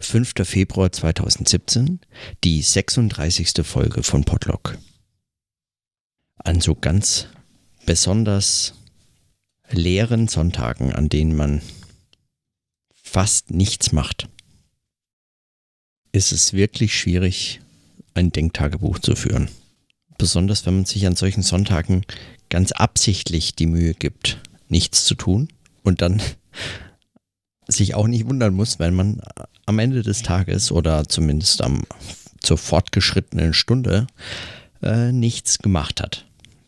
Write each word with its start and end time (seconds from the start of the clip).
5. 0.00 0.32
Februar 0.44 0.92
2017, 0.92 2.00
die 2.44 2.62
36. 2.62 3.66
Folge 3.66 4.02
von 4.04 4.24
Podlog. 4.24 4.78
An 6.36 6.60
so 6.60 6.76
ganz 6.76 7.26
besonders 7.84 8.74
leeren 9.70 10.28
Sonntagen, 10.28 10.92
an 10.92 11.08
denen 11.08 11.34
man 11.34 11.62
fast 12.94 13.50
nichts 13.50 13.90
macht, 13.90 14.28
ist 16.12 16.30
es 16.30 16.52
wirklich 16.52 16.96
schwierig, 16.96 17.60
ein 18.14 18.30
Denktagebuch 18.30 19.00
zu 19.00 19.16
führen. 19.16 19.50
Besonders 20.16 20.64
wenn 20.64 20.76
man 20.76 20.84
sich 20.84 21.06
an 21.06 21.16
solchen 21.16 21.42
Sonntagen 21.42 22.06
ganz 22.50 22.70
absichtlich 22.70 23.56
die 23.56 23.66
Mühe 23.66 23.94
gibt, 23.94 24.40
nichts 24.68 25.04
zu 25.04 25.16
tun 25.16 25.48
und 25.82 26.02
dann 26.02 26.22
sich 27.68 27.94
auch 27.94 28.06
nicht 28.06 28.26
wundern 28.26 28.54
muss, 28.54 28.78
wenn 28.78 28.94
man 28.94 29.20
am 29.66 29.78
Ende 29.78 30.02
des 30.02 30.22
Tages 30.22 30.72
oder 30.72 31.06
zumindest 31.06 31.62
am, 31.62 31.82
zur 32.40 32.58
fortgeschrittenen 32.58 33.52
Stunde 33.52 34.06
äh, 34.82 35.12
nichts 35.12 35.58
gemacht 35.58 36.00
hat. 36.00 36.24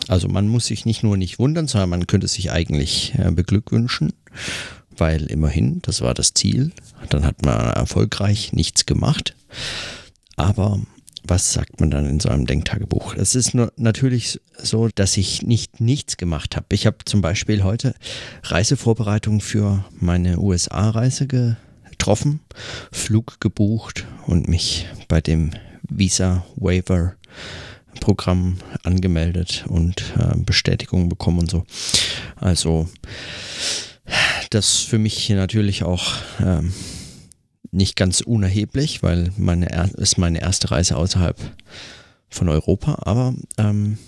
Also 0.08 0.28
man 0.28 0.48
muss 0.48 0.66
sich 0.66 0.84
nicht 0.84 1.02
nur 1.02 1.16
nicht 1.16 1.38
wundern, 1.38 1.68
sondern 1.68 1.90
man 1.90 2.06
könnte 2.06 2.28
sich 2.28 2.50
eigentlich 2.50 3.14
äh, 3.16 3.30
beglückwünschen, 3.30 4.12
weil 4.96 5.26
immerhin, 5.26 5.80
das 5.82 6.00
war 6.00 6.14
das 6.14 6.34
Ziel, 6.34 6.72
dann 7.08 7.24
hat 7.24 7.44
man 7.44 7.58
erfolgreich 7.72 8.52
nichts 8.52 8.86
gemacht. 8.86 9.34
Aber 10.36 10.80
was 11.30 11.52
sagt 11.52 11.78
man 11.78 11.92
dann 11.92 12.06
in 12.06 12.18
so 12.18 12.28
einem 12.28 12.44
Denktagebuch? 12.44 13.14
Es 13.14 13.36
ist 13.36 13.54
nur 13.54 13.72
natürlich 13.76 14.40
so, 14.58 14.88
dass 14.88 15.16
ich 15.16 15.42
nicht 15.42 15.80
nichts 15.80 16.16
gemacht 16.16 16.56
habe. 16.56 16.66
Ich 16.72 16.86
habe 16.86 16.98
zum 17.04 17.22
Beispiel 17.22 17.62
heute 17.62 17.94
Reisevorbereitung 18.42 19.40
für 19.40 19.84
meine 19.98 20.40
USA-Reise 20.40 21.28
getroffen, 21.28 22.40
Flug 22.90 23.40
gebucht 23.40 24.06
und 24.26 24.48
mich 24.48 24.88
bei 25.06 25.20
dem 25.20 25.52
Visa 25.88 26.44
Waiver 26.56 27.14
Programm 28.00 28.58
angemeldet 28.82 29.64
und 29.68 30.02
äh, 30.18 30.36
Bestätigung 30.36 31.08
bekommen 31.08 31.40
und 31.40 31.50
so. 31.50 31.64
Also 32.36 32.88
das 34.50 34.78
für 34.78 34.98
mich 34.98 35.28
natürlich 35.30 35.84
auch 35.84 36.14
ähm, 36.40 36.72
nicht 37.72 37.96
ganz 37.96 38.20
unerheblich, 38.20 39.02
weil 39.02 39.32
meine 39.36 39.68
ist 39.96 40.18
meine 40.18 40.40
erste 40.40 40.70
Reise 40.70 40.96
außerhalb 40.96 41.38
von 42.28 42.48
Europa, 42.48 42.98
aber 43.02 43.34
ähm, 43.58 43.98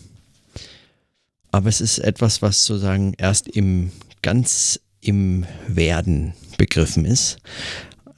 aber 1.50 1.68
es 1.68 1.80
ist 1.80 1.98
etwas, 1.98 2.40
was 2.40 2.64
sozusagen 2.64 3.14
erst 3.18 3.46
im 3.46 3.92
ganz 4.22 4.80
im 5.00 5.44
Werden 5.68 6.34
begriffen 6.56 7.04
ist. 7.04 7.38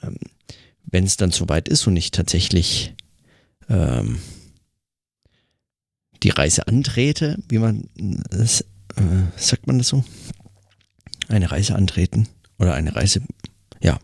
Ähm, 0.02 0.16
Wenn 0.84 1.04
es 1.04 1.16
dann 1.16 1.32
soweit 1.32 1.68
ist 1.68 1.86
und 1.86 1.96
ich 1.96 2.10
tatsächlich 2.10 2.94
ähm, 3.68 4.20
die 6.22 6.30
Reise 6.30 6.68
antrete, 6.68 7.38
wie 7.48 7.58
man 7.58 7.88
das, 8.30 8.60
äh, 8.96 9.24
sagt 9.36 9.66
man 9.66 9.78
das 9.78 9.88
so? 9.88 10.04
Eine 11.28 11.50
Reise 11.50 11.74
antreten 11.74 12.28
oder 12.58 12.74
eine 12.74 12.94
Reise, 12.94 13.22
ja, 13.82 13.98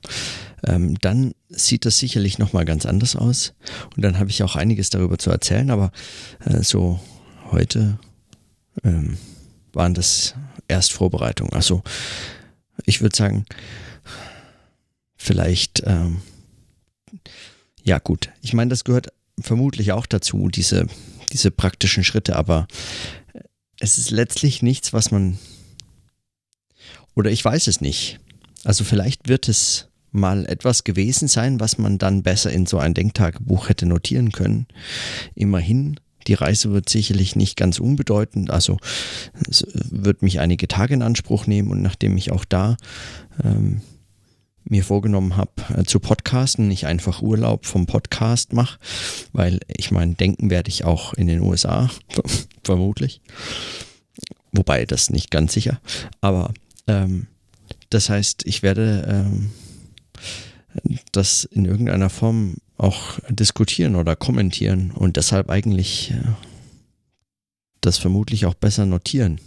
ähm, 0.67 0.99
dann 1.01 1.33
sieht 1.49 1.85
das 1.85 1.99
sicherlich 1.99 2.39
nochmal 2.39 2.65
ganz 2.65 2.87
anders 2.87 3.17
aus. 3.17 3.55
Und 3.97 4.03
dann 4.05 4.19
habe 4.19 4.31
ich 4.31 4.43
auch 4.43 4.57
einiges 4.57 4.91
darüber 4.91 5.19
zu 5.19 5.31
erzählen, 5.31 5.71
aber 5.71 5.93
äh, 6.45 6.63
so 6.63 7.01
heute 7.51 7.99
ähm, 8.85 9.17
waren 9.73 9.95
das 9.95 10.35
erst 10.69 10.93
Vorbereitungen. 10.93 11.53
Also 11.53 11.83
ich 12.85 13.01
würde 13.01 13.17
sagen, 13.17 13.45
vielleicht, 15.17 15.83
ähm, 15.87 16.23
ja 17.83 17.99
gut, 17.99 18.31
ich 18.43 18.53
meine, 18.53 18.71
das 18.71 18.85
gehört 18.85 19.09
vermutlich 19.41 19.93
auch 19.93 20.07
dazu, 20.07 20.49
diese, 20.49 20.87
diese 21.33 21.51
praktischen 21.51 22.05
Schritte, 22.05 22.37
aber 22.37 22.69
es 23.81 23.99
ist 23.99 24.11
letztlich 24.11 24.63
nichts, 24.63 24.93
was 24.93 25.11
man, 25.11 25.39
oder 27.15 27.31
ich 27.31 27.45
weiß 27.45 27.67
es 27.67 27.81
nicht. 27.81 28.21
Also 28.65 28.85
vielleicht 28.85 29.29
wird 29.29 29.49
es 29.49 29.90
mal 30.13 30.47
etwas 30.47 30.85
gewesen 30.85 31.29
sein, 31.29 31.61
was 31.61 31.79
man 31.79 31.99
dann 31.99 32.23
besser 32.23 32.51
in 32.51 32.67
so 32.67 32.79
ein 32.79 32.95
Denktagebuch 32.95 33.69
hätte 33.69 33.87
notieren 33.87 34.33
können. 34.33 34.67
Immerhin, 35.35 36.01
die 36.27 36.35
Reise 36.35 36.73
wird 36.73 36.89
sicherlich 36.89 37.37
nicht 37.37 37.57
ganz 37.57 37.79
unbedeutend, 37.79 38.51
also 38.51 38.79
es 39.49 39.67
wird 39.73 40.23
mich 40.23 40.41
einige 40.41 40.69
Tage 40.69 40.95
in 40.95 41.03
Anspruch 41.03 41.47
nehmen 41.47 41.71
und 41.71 41.83
nachdem 41.83 42.17
ich 42.17 42.33
auch 42.33 42.45
da 42.45 42.77
ähm, 43.43 43.81
mir 44.65 44.85
vorgenommen 44.85 45.37
habe, 45.37 45.51
äh, 45.77 45.85
zu 45.85 46.01
podcasten, 46.01 46.69
nicht 46.69 46.87
einfach 46.87 47.23
Urlaub 47.23 47.67
vom 47.67 47.87
Podcast 47.87 48.53
mache, 48.53 48.79
weil 49.33 49.61
ich 49.67 49.91
meine, 49.91 50.15
denken 50.15 50.51
werde 50.51 50.69
ich 50.69 50.85
auch 50.85 51.15
in 51.15 51.27
den 51.27 51.41
USA, 51.41 51.91
vermutlich. 52.65 53.21
Wobei 54.53 54.85
das 54.85 55.11
nicht 55.11 55.31
ganz 55.31 55.53
sicher. 55.53 55.81
Aber 56.21 56.53
ähm, 56.87 57.27
das 57.89 58.09
heißt, 58.09 58.47
ich 58.47 58.63
werde 58.63 59.07
ähm, 59.09 59.51
das 61.13 61.45
in 61.45 61.65
irgendeiner 61.65 62.11
Form 62.11 62.57
auch 62.77 63.19
diskutieren 63.29 63.97
oder 63.97 64.17
kommentieren 64.17 64.91
und 64.93 65.17
deshalb 65.17 65.51
eigentlich 65.51 66.13
äh, 66.13 66.23
das 67.81 67.99
vermutlich 67.99 68.47
auch 68.47 68.55
besser 68.55 68.87
notieren. 68.87 69.41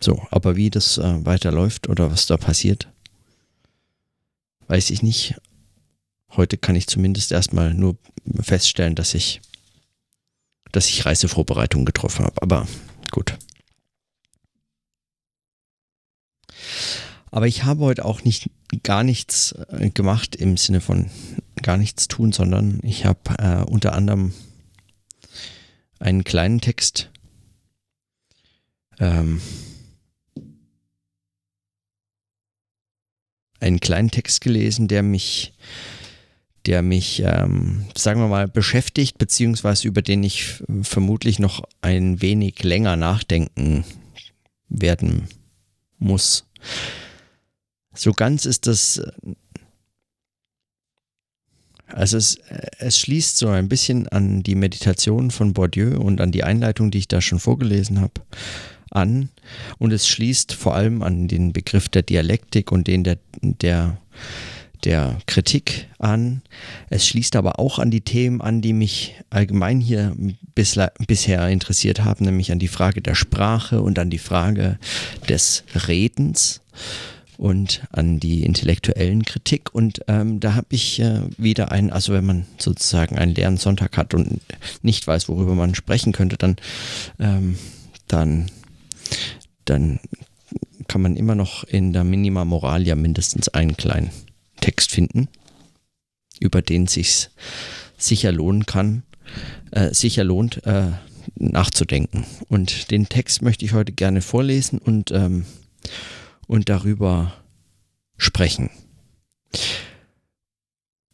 So, 0.00 0.26
aber 0.30 0.56
wie 0.56 0.70
das 0.70 0.98
äh, 0.98 1.24
weiterläuft 1.24 1.88
oder 1.88 2.10
was 2.10 2.26
da 2.26 2.36
passiert, 2.36 2.88
weiß 4.68 4.90
ich 4.90 5.02
nicht. 5.02 5.34
Heute 6.30 6.58
kann 6.58 6.76
ich 6.76 6.86
zumindest 6.86 7.32
erstmal 7.32 7.72
nur 7.72 7.96
feststellen, 8.40 8.94
dass 8.94 9.14
ich, 9.14 9.40
dass 10.72 10.88
ich 10.88 11.06
Reisevorbereitungen 11.06 11.86
getroffen 11.86 12.26
habe. 12.26 12.42
Aber 12.42 12.68
gut. 13.10 13.38
Aber 17.36 17.46
ich 17.46 17.64
habe 17.64 17.84
heute 17.84 18.06
auch 18.06 18.24
nicht 18.24 18.48
gar 18.82 19.04
nichts 19.04 19.52
äh, 19.68 19.90
gemacht 19.90 20.34
im 20.36 20.56
Sinne 20.56 20.80
von 20.80 21.10
gar 21.60 21.76
nichts 21.76 22.08
tun, 22.08 22.32
sondern 22.32 22.80
ich 22.82 23.04
habe 23.04 23.20
äh, 23.38 23.62
unter 23.62 23.92
anderem 23.92 24.32
einen 25.98 26.24
kleinen 26.24 26.62
Text 26.62 27.10
ähm, 28.98 29.42
einen 33.60 33.80
kleinen 33.80 34.10
Text 34.10 34.40
gelesen, 34.40 34.88
der 34.88 35.02
mich, 35.02 35.52
der 36.64 36.80
mich, 36.80 37.20
ähm, 37.22 37.84
sagen 37.94 38.22
wir 38.22 38.28
mal, 38.28 38.48
beschäftigt, 38.48 39.18
beziehungsweise 39.18 39.86
über 39.88 40.00
den 40.00 40.22
ich 40.22 40.62
vermutlich 40.80 41.38
noch 41.38 41.68
ein 41.82 42.22
wenig 42.22 42.62
länger 42.62 42.96
nachdenken 42.96 43.84
werden 44.70 45.28
muss. 45.98 46.46
So 47.96 48.12
ganz 48.12 48.44
ist 48.44 48.66
das. 48.66 49.02
Also 51.88 52.16
es, 52.16 52.38
es 52.78 52.98
schließt 52.98 53.38
so 53.38 53.48
ein 53.48 53.68
bisschen 53.68 54.08
an 54.08 54.42
die 54.42 54.56
Meditation 54.56 55.30
von 55.30 55.54
Bourdieu 55.54 55.98
und 55.98 56.20
an 56.20 56.32
die 56.32 56.42
Einleitung, 56.42 56.90
die 56.90 56.98
ich 56.98 57.08
da 57.08 57.20
schon 57.20 57.38
vorgelesen 57.38 58.00
habe, 58.00 58.22
an. 58.90 59.30
Und 59.78 59.92
es 59.92 60.08
schließt 60.08 60.52
vor 60.52 60.74
allem 60.74 61.02
an 61.02 61.28
den 61.28 61.52
Begriff 61.52 61.88
der 61.88 62.02
Dialektik 62.02 62.72
und 62.72 62.88
den 62.88 63.04
der, 63.04 63.18
der, 63.40 63.98
der 64.84 65.18
Kritik 65.26 65.88
an. 65.98 66.42
Es 66.90 67.06
schließt 67.06 67.36
aber 67.36 67.60
auch 67.60 67.78
an 67.78 67.92
die 67.92 68.00
Themen 68.00 68.40
an, 68.40 68.62
die 68.62 68.72
mich 68.72 69.14
allgemein 69.30 69.80
hier 69.80 70.14
bisla, 70.56 70.90
bisher 71.06 71.48
interessiert 71.48 72.04
haben, 72.04 72.24
nämlich 72.24 72.50
an 72.50 72.58
die 72.58 72.68
Frage 72.68 73.00
der 73.00 73.14
Sprache 73.14 73.80
und 73.80 73.98
an 74.00 74.10
die 74.10 74.18
Frage 74.18 74.78
des 75.28 75.62
Redens 75.86 76.62
und 77.38 77.86
an 77.92 78.20
die 78.20 78.44
intellektuellen 78.44 79.24
Kritik. 79.24 79.74
Und 79.74 80.00
ähm, 80.08 80.40
da 80.40 80.54
habe 80.54 80.68
ich 80.70 81.00
äh, 81.00 81.20
wieder 81.36 81.72
einen, 81.72 81.90
also 81.90 82.12
wenn 82.12 82.26
man 82.26 82.46
sozusagen 82.58 83.16
einen 83.18 83.34
leeren 83.34 83.56
Sonntag 83.56 83.96
hat 83.96 84.14
und 84.14 84.40
nicht 84.82 85.06
weiß, 85.06 85.28
worüber 85.28 85.54
man 85.54 85.74
sprechen 85.74 86.12
könnte, 86.12 86.36
dann, 86.36 86.56
ähm, 87.18 87.56
dann, 88.08 88.50
dann 89.64 90.00
kann 90.88 91.02
man 91.02 91.16
immer 91.16 91.34
noch 91.34 91.64
in 91.64 91.92
der 91.92 92.04
Minima 92.04 92.44
Moralia 92.44 92.94
mindestens 92.94 93.48
einen 93.48 93.76
kleinen 93.76 94.10
Text 94.60 94.92
finden, 94.92 95.28
über 96.40 96.62
den 96.62 96.86
sich 96.86 97.28
sicher 97.98 98.32
lohnen 98.32 98.66
kann, 98.66 99.02
äh, 99.72 99.92
sicher 99.92 100.24
lohnt, 100.24 100.64
äh, 100.66 100.92
nachzudenken. 101.34 102.24
Und 102.48 102.90
den 102.90 103.08
Text 103.08 103.42
möchte 103.42 103.64
ich 103.64 103.72
heute 103.72 103.92
gerne 103.92 104.22
vorlesen 104.22 104.78
und 104.78 105.10
ähm, 105.10 105.44
und 106.46 106.68
darüber 106.68 107.32
sprechen. 108.16 108.70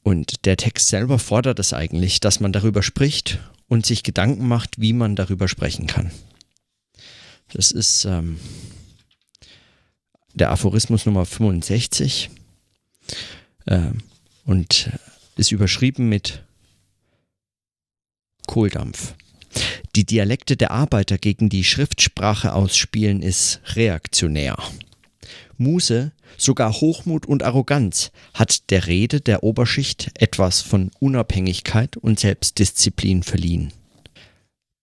Und 0.02 0.44
der 0.46 0.56
Text 0.56 0.88
selber 0.88 1.18
fordert 1.18 1.58
es 1.58 1.72
eigentlich, 1.72 2.20
dass 2.20 2.40
man 2.40 2.52
darüber 2.52 2.82
spricht 2.82 3.38
und 3.68 3.86
sich 3.86 4.02
Gedanken 4.02 4.46
macht, 4.46 4.80
wie 4.80 4.92
man 4.92 5.16
darüber 5.16 5.48
sprechen 5.48 5.86
kann. 5.86 6.10
Das 7.52 7.70
ist 7.70 8.04
ähm, 8.04 8.38
der 10.34 10.50
Aphorismus 10.50 11.06
Nummer 11.06 11.26
65. 11.26 12.30
Äh, 13.66 13.90
und 14.44 14.90
ist 15.36 15.52
überschrieben 15.52 16.08
mit 16.08 16.42
Kohldampf. 18.46 19.14
Die 19.94 20.04
Dialekte 20.04 20.56
der 20.56 20.70
Arbeiter 20.70 21.18
gegen 21.18 21.48
die 21.48 21.64
Schriftsprache 21.64 22.54
ausspielen 22.54 23.22
ist 23.22 23.60
reaktionär. 23.76 24.56
Muse, 25.62 26.12
sogar 26.36 26.72
Hochmut 26.72 27.26
und 27.26 27.42
Arroganz 27.42 28.10
hat 28.34 28.70
der 28.70 28.86
Rede 28.86 29.20
der 29.20 29.42
Oberschicht 29.42 30.10
etwas 30.14 30.60
von 30.60 30.90
Unabhängigkeit 30.98 31.96
und 31.96 32.20
Selbstdisziplin 32.20 33.22
verliehen. 33.22 33.72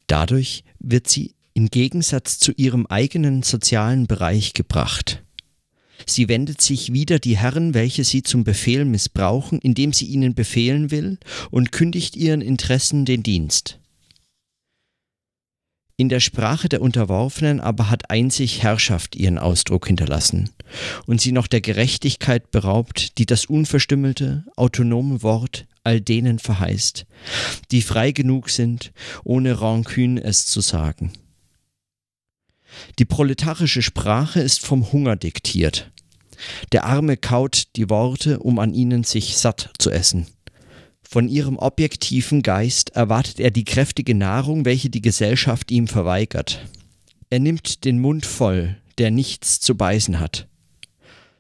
Dadurch 0.08 0.64
wird 0.80 1.08
sie 1.08 1.36
im 1.54 1.68
Gegensatz 1.70 2.40
zu 2.40 2.52
ihrem 2.56 2.86
eigenen 2.88 3.44
sozialen 3.44 4.08
Bereich 4.08 4.54
gebracht. 4.54 5.24
Sie 6.06 6.28
wendet 6.30 6.62
sich 6.62 6.94
wider 6.94 7.20
die 7.20 7.38
Herren, 7.38 7.74
welche 7.74 8.04
sie 8.04 8.24
zum 8.24 8.44
Befehl 8.44 8.86
missbrauchen, 8.86 9.60
indem 9.60 9.94
sie 9.94 10.06
ihnen 10.06 10.34
befehlen 10.34 10.92
will, 10.92 11.18
und 11.52 11.72
kündigt 11.72 12.16
ihren 12.16 12.42
Interessen 12.42 13.06
den 13.06 13.24
Dienst. 13.24 13.80
In 16.00 16.08
der 16.08 16.22
Sprache 16.22 16.70
der 16.70 16.82
Unterworfenen 16.82 17.60
aber 17.60 17.90
hat 17.90 18.10
einzig 18.10 18.64
Herrschaft 18.64 19.18
ihren 19.18 19.38
Ausdruck 19.38 19.86
hinterlassen 19.86 20.50
und 21.08 21.20
sie 21.20 21.34
noch 21.34 21.46
der 21.46 21.60
Gerechtigkeit 21.60 22.52
beraubt, 22.52 23.18
die 23.18 23.26
das 23.26 23.44
unverstümmelte, 23.44 24.46
autonome 24.56 25.24
Wort 25.24 25.68
all 25.84 26.00
denen 26.00 26.40
verheißt, 26.40 27.06
die 27.72 27.82
frei 27.82 28.14
genug 28.14 28.50
sind, 28.50 28.94
ohne 29.26 29.60
Rancune 29.60 30.24
es 30.24 30.46
zu 30.46 30.62
sagen. 30.62 31.12
Die 32.98 33.04
proletarische 33.04 33.82
Sprache 33.82 34.40
ist 34.40 34.66
vom 34.66 34.94
Hunger 34.94 35.18
diktiert. 35.18 35.92
Der 36.72 36.86
Arme 36.86 37.18
kaut 37.18 37.76
die 37.76 37.90
Worte, 37.90 38.40
um 38.40 38.60
an 38.60 38.74
ihnen 38.74 39.04
sich 39.04 39.36
satt 39.36 39.72
zu 39.78 39.92
essen. 39.92 40.28
Von 41.12 41.28
ihrem 41.28 41.58
objektiven 41.58 42.44
Geist 42.44 42.92
erwartet 42.92 43.40
er 43.40 43.50
die 43.50 43.66
kräftige 43.66 44.14
Nahrung, 44.14 44.64
welche 44.64 44.92
die 44.92 45.02
Gesellschaft 45.02 45.72
ihm 45.72 45.88
verweigert. 45.88 46.68
Er 47.32 47.40
nimmt 47.40 47.84
den 47.84 48.00
Mund 48.00 48.28
voll, 48.28 48.78
der 49.00 49.10
nichts 49.10 49.60
zu 49.60 49.76
beißen 49.76 50.20
hat. 50.20 50.48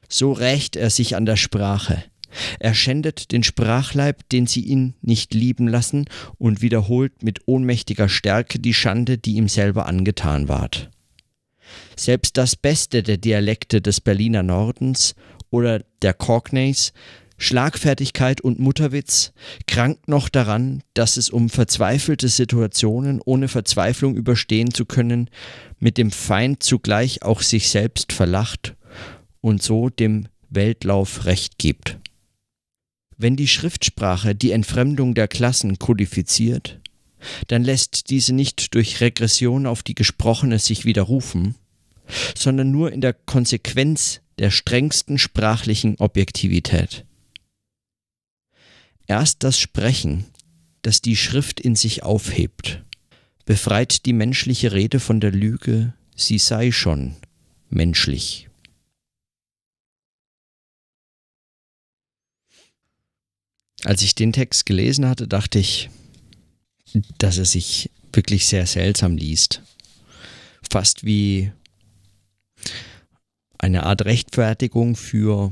So 0.07 0.31
rächt 0.31 0.75
er 0.75 0.89
sich 0.89 1.15
an 1.15 1.27
der 1.27 1.35
Sprache. 1.35 2.03
Er 2.57 2.73
schändet 2.73 3.31
den 3.31 3.43
Sprachleib, 3.43 4.27
den 4.29 4.47
sie 4.47 4.61
ihn 4.61 4.95
nicht 5.03 5.35
lieben 5.35 5.67
lassen, 5.67 6.05
und 6.39 6.63
wiederholt 6.63 7.21
mit 7.21 7.41
ohnmächtiger 7.45 8.09
Stärke 8.09 8.57
die 8.57 8.73
Schande, 8.73 9.19
die 9.19 9.35
ihm 9.35 9.47
selber 9.47 9.85
angetan 9.85 10.47
ward. 10.47 10.89
Selbst 11.95 12.37
das 12.37 12.55
Beste 12.55 13.03
der 13.03 13.17
Dialekte 13.17 13.81
des 13.81 14.01
Berliner 14.01 14.41
Nordens 14.41 15.13
oder 15.51 15.83
der 16.01 16.15
Cockneys, 16.15 16.91
Schlagfertigkeit 17.39 18.41
und 18.41 18.59
Mutterwitz, 18.59 19.31
krankt 19.65 20.09
noch 20.09 20.27
daran, 20.27 20.83
dass 20.93 21.15
es 21.15 21.29
um 21.29 21.49
verzweifelte 21.49 22.27
Situationen 22.27 23.21
ohne 23.23 23.47
Verzweiflung 23.47 24.15
überstehen 24.15 24.73
zu 24.73 24.85
können, 24.85 25.29
mit 25.79 25.97
dem 25.97 26.11
Feind 26.11 26.61
zugleich 26.61 27.23
auch 27.23 27.41
sich 27.41 27.69
selbst 27.69 28.11
verlacht 28.11 28.75
und 29.39 29.63
so 29.63 29.89
dem 29.89 30.27
Weltlauf 30.49 31.25
Recht 31.25 31.57
gibt. 31.57 31.97
Wenn 33.17 33.37
die 33.37 33.47
Schriftsprache 33.47 34.35
die 34.35 34.51
Entfremdung 34.51 35.13
der 35.13 35.29
Klassen 35.29 35.79
kodifiziert, 35.79 36.79
dann 37.47 37.63
lässt 37.63 38.09
diese 38.09 38.33
nicht 38.33 38.75
durch 38.75 38.99
Regression 38.99 39.65
auf 39.65 39.81
die 39.81 39.95
gesprochene 39.95 40.59
sich 40.59 40.83
widerrufen, 40.83 41.55
sondern 42.37 42.71
nur 42.71 42.91
in 42.91 42.99
der 43.01 43.13
Konsequenz 43.13 44.21
der 44.39 44.51
strengsten 44.51 45.17
sprachlichen 45.17 45.95
Objektivität. 45.99 47.05
Erst 49.09 49.43
das 49.43 49.57
Sprechen, 49.57 50.27
das 50.83 51.01
die 51.01 51.15
Schrift 51.15 51.59
in 51.59 51.75
sich 51.75 52.03
aufhebt, 52.03 52.83
befreit 53.43 54.05
die 54.05 54.13
menschliche 54.13 54.71
Rede 54.71 54.99
von 54.99 55.19
der 55.19 55.31
Lüge, 55.31 55.95
sie 56.15 56.37
sei 56.37 56.71
schon 56.71 57.15
menschlich. 57.71 58.49
Als 63.83 64.03
ich 64.03 64.13
den 64.13 64.31
Text 64.31 64.67
gelesen 64.67 65.07
hatte, 65.07 65.27
dachte 65.27 65.57
ich, 65.57 65.89
dass 67.17 67.39
er 67.39 67.45
sich 67.45 67.89
wirklich 68.13 68.45
sehr 68.45 68.67
seltsam 68.67 69.17
liest. 69.17 69.63
Fast 70.69 71.03
wie 71.03 71.51
eine 73.57 73.87
Art 73.87 74.05
Rechtfertigung 74.05 74.95
für, 74.95 75.51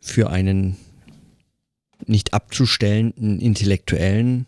für 0.00 0.30
einen 0.30 0.78
nicht 2.08 2.34
abzustellenden 2.34 3.40
intellektuellen 3.40 4.46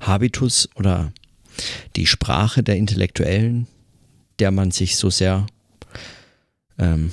Habitus 0.00 0.68
oder 0.76 1.12
die 1.96 2.06
Sprache 2.06 2.62
der 2.62 2.76
Intellektuellen, 2.76 3.66
der 4.38 4.50
man 4.50 4.70
sich 4.70 4.96
so 4.96 5.10
sehr 5.10 5.46
ähm, 6.78 7.12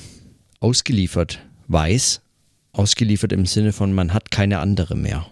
ausgeliefert 0.60 1.40
weiß, 1.68 2.22
ausgeliefert 2.74 3.32
im 3.34 3.46
Sinne 3.46 3.74
von 3.74 3.94
man 3.94 4.14
hat 4.14 4.32
keine 4.32 4.60
andere 4.60 4.96
mehr. 4.96 5.26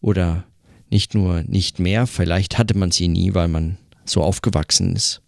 Oder 0.00 0.44
nicht 0.90 1.14
nur 1.14 1.42
nicht 1.44 1.78
mehr, 1.78 2.06
vielleicht 2.06 2.58
hatte 2.58 2.76
man 2.76 2.90
sie 2.90 3.08
nie, 3.08 3.34
weil 3.34 3.48
man 3.48 3.78
so 4.04 4.22
aufgewachsen 4.22 4.94
ist. 4.94 5.22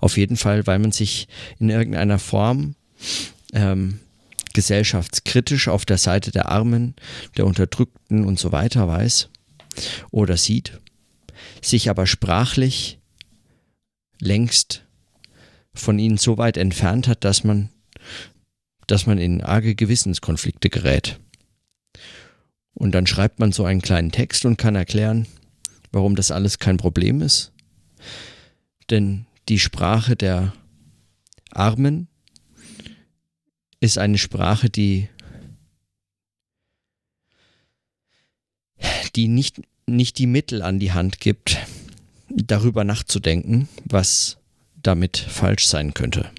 Auf 0.00 0.16
jeden 0.16 0.36
Fall, 0.36 0.66
weil 0.66 0.78
man 0.78 0.90
sich 0.90 1.28
in 1.60 1.70
irgendeiner 1.70 2.18
Form 2.18 2.74
ähm, 3.52 4.00
gesellschaftskritisch 4.54 5.68
auf 5.68 5.84
der 5.84 5.98
Seite 5.98 6.30
der 6.30 6.48
Armen, 6.48 6.94
der 7.36 7.46
Unterdrückten 7.46 8.24
und 8.24 8.38
so 8.38 8.52
weiter 8.52 8.88
weiß 8.88 9.28
oder 10.10 10.36
sieht, 10.36 10.80
sich 11.60 11.90
aber 11.90 12.06
sprachlich 12.06 12.98
längst 14.20 14.84
von 15.74 15.98
ihnen 15.98 16.16
so 16.16 16.38
weit 16.38 16.56
entfernt 16.56 17.08
hat, 17.08 17.24
dass 17.24 17.44
man, 17.44 17.68
dass 18.86 19.06
man 19.06 19.18
in 19.18 19.42
arge 19.42 19.74
Gewissenskonflikte 19.74 20.70
gerät. 20.70 21.20
Und 22.74 22.92
dann 22.92 23.06
schreibt 23.06 23.40
man 23.40 23.52
so 23.52 23.64
einen 23.64 23.82
kleinen 23.82 24.12
Text 24.12 24.44
und 24.44 24.56
kann 24.56 24.74
erklären, 24.74 25.26
warum 25.92 26.16
das 26.16 26.30
alles 26.30 26.58
kein 26.58 26.76
Problem 26.76 27.20
ist. 27.22 27.52
Denn 28.90 29.26
die 29.48 29.58
Sprache 29.58 30.16
der 30.16 30.52
Armen 31.50 32.08
ist 33.84 33.98
eine 33.98 34.18
Sprache, 34.18 34.70
die, 34.70 35.08
die 39.14 39.28
nicht, 39.28 39.60
nicht 39.86 40.18
die 40.18 40.26
Mittel 40.26 40.62
an 40.62 40.78
die 40.78 40.92
Hand 40.92 41.20
gibt, 41.20 41.58
darüber 42.30 42.82
nachzudenken, 42.82 43.68
was 43.84 44.38
damit 44.82 45.18
falsch 45.18 45.66
sein 45.66 45.92
könnte. 45.92 46.30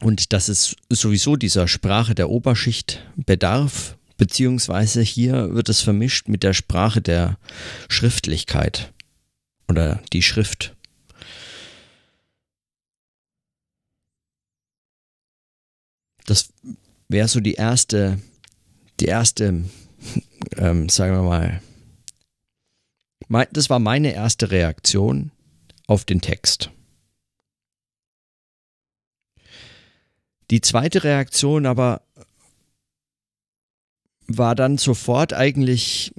Und 0.00 0.34
dass 0.34 0.48
es 0.48 0.76
sowieso 0.90 1.36
dieser 1.36 1.66
Sprache 1.66 2.14
der 2.14 2.28
Oberschicht 2.28 3.06
bedarf, 3.16 3.96
beziehungsweise 4.18 5.00
hier 5.00 5.54
wird 5.54 5.70
es 5.70 5.80
vermischt 5.80 6.28
mit 6.28 6.42
der 6.42 6.52
Sprache 6.52 7.00
der 7.00 7.38
Schriftlichkeit 7.88 8.92
oder 9.66 10.02
die 10.12 10.22
Schrift. 10.22 10.76
Das 16.24 16.52
wäre 17.08 17.28
so 17.28 17.40
die 17.40 17.54
erste, 17.54 18.20
die 19.00 19.06
erste, 19.06 19.64
ähm, 20.56 20.88
sagen 20.88 21.14
wir 21.14 21.22
mal, 21.22 21.62
das 23.52 23.70
war 23.70 23.78
meine 23.78 24.12
erste 24.12 24.50
Reaktion 24.50 25.30
auf 25.86 26.04
den 26.04 26.20
Text. 26.20 26.70
Die 30.50 30.60
zweite 30.60 31.04
Reaktion 31.04 31.66
aber 31.66 32.02
war 34.26 34.54
dann 34.54 34.78
sofort 34.78 35.32
eigentlich, 35.32 36.14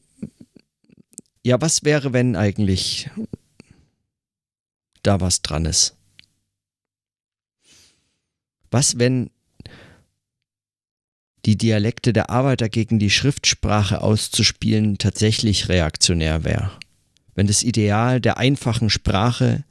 ja, 1.43 1.61
was 1.61 1.83
wäre, 1.83 2.13
wenn 2.13 2.35
eigentlich 2.35 3.09
da 5.03 5.21
was 5.21 5.41
dran 5.41 5.65
ist? 5.65 5.95
Was, 8.71 8.97
wenn 8.99 9.29
die 11.45 11.57
Dialekte 11.57 12.11
der 12.11 12.29
Arbeiter 12.29 12.69
gegen 12.69 12.99
die 12.99 13.09
Schriftsprache 13.09 14.01
auszuspielen 14.01 14.97
tatsächlich 14.97 15.69
reaktionär 15.69 16.43
wäre? 16.43 16.71
Wenn 17.35 17.47
das 17.47 17.63
Ideal 17.63 18.19
der 18.19 18.37
einfachen 18.37 18.89
Sprache, 18.89 19.63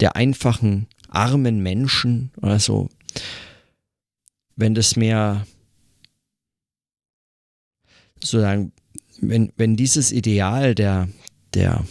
der 0.00 0.16
einfachen 0.16 0.86
armen 1.08 1.62
Menschen 1.62 2.30
oder 2.40 2.58
so, 2.58 2.88
wenn 4.56 4.74
das 4.74 4.96
mehr 4.96 5.46
sozusagen, 8.16 8.72
wenn, 9.20 9.52
wenn 9.56 9.76
dieses 9.76 10.12
Ideal 10.12 10.74
der, 10.74 11.08
der, 11.54 11.84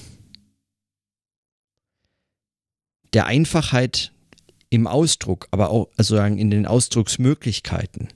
der 3.14 3.26
Einfachheit 3.26 4.12
im 4.70 4.88
Ausdruck, 4.88 5.48
aber 5.52 5.70
auch 5.70 5.90
also 5.96 6.18
in 6.18 6.52
den 6.52 6.66
Ausdrucksmöglichkeiten. 6.66 8.10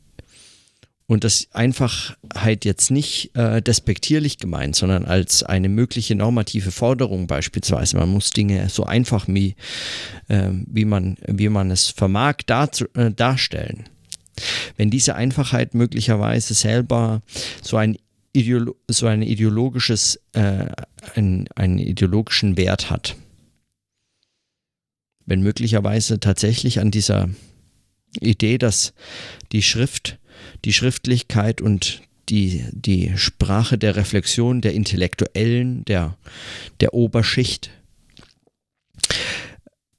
Und 1.11 1.25
das 1.25 1.49
Einfachheit 1.51 2.63
jetzt 2.63 2.89
nicht 2.89 3.35
äh, 3.35 3.61
despektierlich 3.61 4.37
gemeint, 4.37 4.77
sondern 4.77 5.03
als 5.03 5.43
eine 5.43 5.67
mögliche 5.67 6.15
normative 6.15 6.71
Forderung 6.71 7.27
beispielsweise. 7.27 7.97
Man 7.97 8.07
muss 8.07 8.29
Dinge 8.29 8.69
so 8.69 8.85
einfach 8.85 9.27
wie, 9.27 9.57
äh, 10.29 10.51
wie, 10.51 10.85
man, 10.85 11.17
wie 11.27 11.49
man 11.49 11.69
es 11.69 11.89
vermag 11.89 12.35
darzu, 12.45 12.85
äh, 12.93 13.11
darstellen. 13.11 13.89
Wenn 14.77 14.89
diese 14.89 15.15
Einfachheit 15.15 15.73
möglicherweise 15.73 16.53
selber 16.53 17.21
so 17.61 17.75
ein 17.75 17.97
Ideolo 18.31 18.77
so 18.87 19.05
ein 19.07 19.21
ideologisches, 19.21 20.17
äh, 20.31 20.67
ein, 21.15 21.49
einen 21.55 21.79
ideologischen 21.79 22.55
Wert 22.55 22.89
hat. 22.89 23.17
Wenn 25.25 25.41
möglicherweise 25.41 26.21
tatsächlich 26.21 26.79
an 26.79 26.89
dieser 26.89 27.27
Idee, 28.21 28.57
dass 28.57 28.93
die 29.51 29.61
Schrift 29.61 30.20
die 30.65 30.73
Schriftlichkeit 30.73 31.61
und 31.61 32.01
die, 32.29 32.65
die 32.71 33.17
Sprache 33.17 33.77
der 33.77 33.95
Reflexion 33.95 34.61
der 34.61 34.73
Intellektuellen, 34.73 35.83
der, 35.85 36.17
der 36.79 36.93
Oberschicht, 36.93 37.71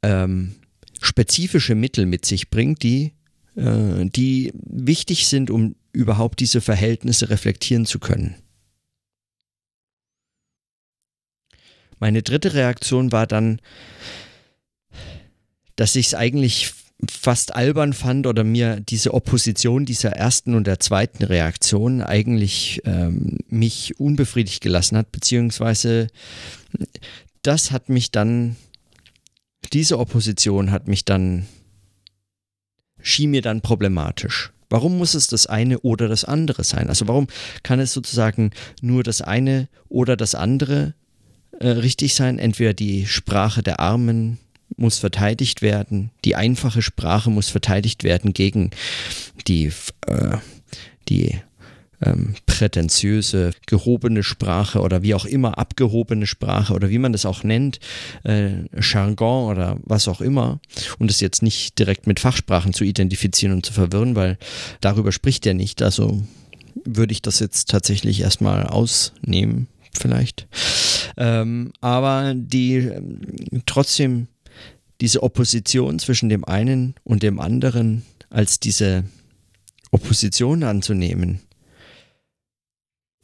ähm, 0.02 0.54
spezifische 1.00 1.74
Mittel 1.74 2.06
mit 2.06 2.24
sich 2.24 2.48
bringt, 2.48 2.82
die, 2.82 3.12
äh, 3.56 4.04
die 4.06 4.52
wichtig 4.54 5.26
sind, 5.26 5.50
um 5.50 5.74
überhaupt 5.92 6.40
diese 6.40 6.60
Verhältnisse 6.60 7.28
reflektieren 7.28 7.86
zu 7.86 7.98
können. 7.98 8.36
Meine 11.98 12.22
dritte 12.22 12.54
Reaktion 12.54 13.12
war 13.12 13.26
dann, 13.26 13.60
dass 15.76 15.94
ich 15.94 16.06
es 16.06 16.14
eigentlich 16.14 16.72
fast 17.10 17.54
albern 17.54 17.92
fand 17.92 18.26
oder 18.26 18.44
mir 18.44 18.80
diese 18.80 19.14
Opposition 19.14 19.84
dieser 19.84 20.10
ersten 20.10 20.54
und 20.54 20.66
der 20.66 20.80
zweiten 20.80 21.24
Reaktion 21.24 22.00
eigentlich 22.00 22.80
ähm, 22.84 23.38
mich 23.48 23.98
unbefriedigt 23.98 24.60
gelassen 24.60 24.96
hat, 24.96 25.10
beziehungsweise 25.10 26.08
das 27.42 27.72
hat 27.72 27.88
mich 27.88 28.10
dann, 28.12 28.56
diese 29.72 29.98
Opposition 29.98 30.70
hat 30.70 30.86
mich 30.86 31.04
dann, 31.04 31.46
schien 33.00 33.30
mir 33.30 33.42
dann 33.42 33.62
problematisch. 33.62 34.52
Warum 34.70 34.96
muss 34.96 35.14
es 35.14 35.26
das 35.26 35.46
eine 35.46 35.80
oder 35.80 36.08
das 36.08 36.24
andere 36.24 36.64
sein? 36.64 36.88
Also 36.88 37.06
warum 37.08 37.26
kann 37.62 37.80
es 37.80 37.92
sozusagen 37.92 38.52
nur 38.80 39.02
das 39.02 39.20
eine 39.20 39.68
oder 39.88 40.16
das 40.16 40.34
andere 40.34 40.94
äh, 41.58 41.68
richtig 41.68 42.14
sein? 42.14 42.38
Entweder 42.38 42.72
die 42.72 43.06
Sprache 43.06 43.62
der 43.62 43.80
Armen, 43.80 44.38
muss 44.76 44.98
verteidigt 44.98 45.62
werden, 45.62 46.10
die 46.24 46.36
einfache 46.36 46.82
Sprache 46.82 47.30
muss 47.30 47.48
verteidigt 47.48 48.04
werden 48.04 48.32
gegen 48.32 48.70
die, 49.46 49.72
äh, 50.06 50.36
die 51.08 51.38
ähm, 52.04 52.34
prätentiöse, 52.46 53.52
gehobene 53.66 54.22
Sprache 54.22 54.80
oder 54.80 55.02
wie 55.02 55.14
auch 55.14 55.24
immer 55.24 55.58
abgehobene 55.58 56.26
Sprache 56.26 56.74
oder 56.74 56.90
wie 56.90 56.98
man 56.98 57.12
das 57.12 57.26
auch 57.26 57.44
nennt, 57.44 57.78
äh, 58.24 58.64
Jargon 58.80 59.50
oder 59.50 59.78
was 59.84 60.08
auch 60.08 60.20
immer, 60.20 60.60
und 60.98 61.10
das 61.10 61.20
jetzt 61.20 61.42
nicht 61.42 61.78
direkt 61.78 62.06
mit 62.06 62.20
Fachsprachen 62.20 62.72
zu 62.72 62.84
identifizieren 62.84 63.54
und 63.54 63.66
zu 63.66 63.72
verwirren, 63.72 64.16
weil 64.16 64.38
darüber 64.80 65.12
spricht 65.12 65.46
er 65.46 65.54
nicht. 65.54 65.82
Also 65.82 66.22
würde 66.84 67.12
ich 67.12 67.22
das 67.22 67.38
jetzt 67.38 67.70
tatsächlich 67.70 68.20
erstmal 68.20 68.66
ausnehmen, 68.66 69.68
vielleicht. 69.92 70.46
Ähm, 71.16 71.72
aber 71.80 72.34
die 72.34 72.76
ähm, 72.76 73.62
trotzdem 73.66 74.28
diese 75.02 75.24
Opposition 75.24 75.98
zwischen 75.98 76.28
dem 76.28 76.44
einen 76.44 76.94
und 77.02 77.24
dem 77.24 77.40
anderen 77.40 78.04
als 78.30 78.60
diese 78.60 79.02
Opposition 79.90 80.62
anzunehmen, 80.62 81.40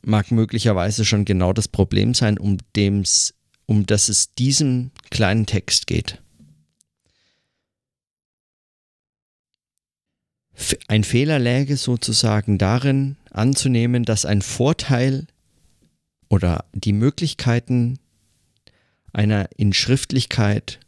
mag 0.02 0.32
möglicherweise 0.32 1.04
schon 1.04 1.25
genau 1.25 1.52
das 1.52 1.68
Problem 1.68 2.14
sein, 2.14 2.37
um, 2.37 2.56
dem's, 2.75 3.32
um 3.66 3.87
das 3.87 4.08
es 4.08 4.35
diesem 4.35 4.90
kleinen 5.11 5.47
Text 5.47 5.87
geht. 5.87 6.20
Ein 10.88 11.04
Fehler 11.04 11.38
läge 11.38 11.76
sozusagen 11.76 12.58
darin, 12.58 13.16
anzunehmen, 13.30 14.02
dass 14.04 14.25
ein 14.25 14.42
Vorteil 14.42 15.28
oder 16.28 16.64
die 16.73 16.92
Möglichkeiten 16.92 18.00
einer 19.12 19.49
in 19.56 19.73
Schriftlichkeit 19.73 20.80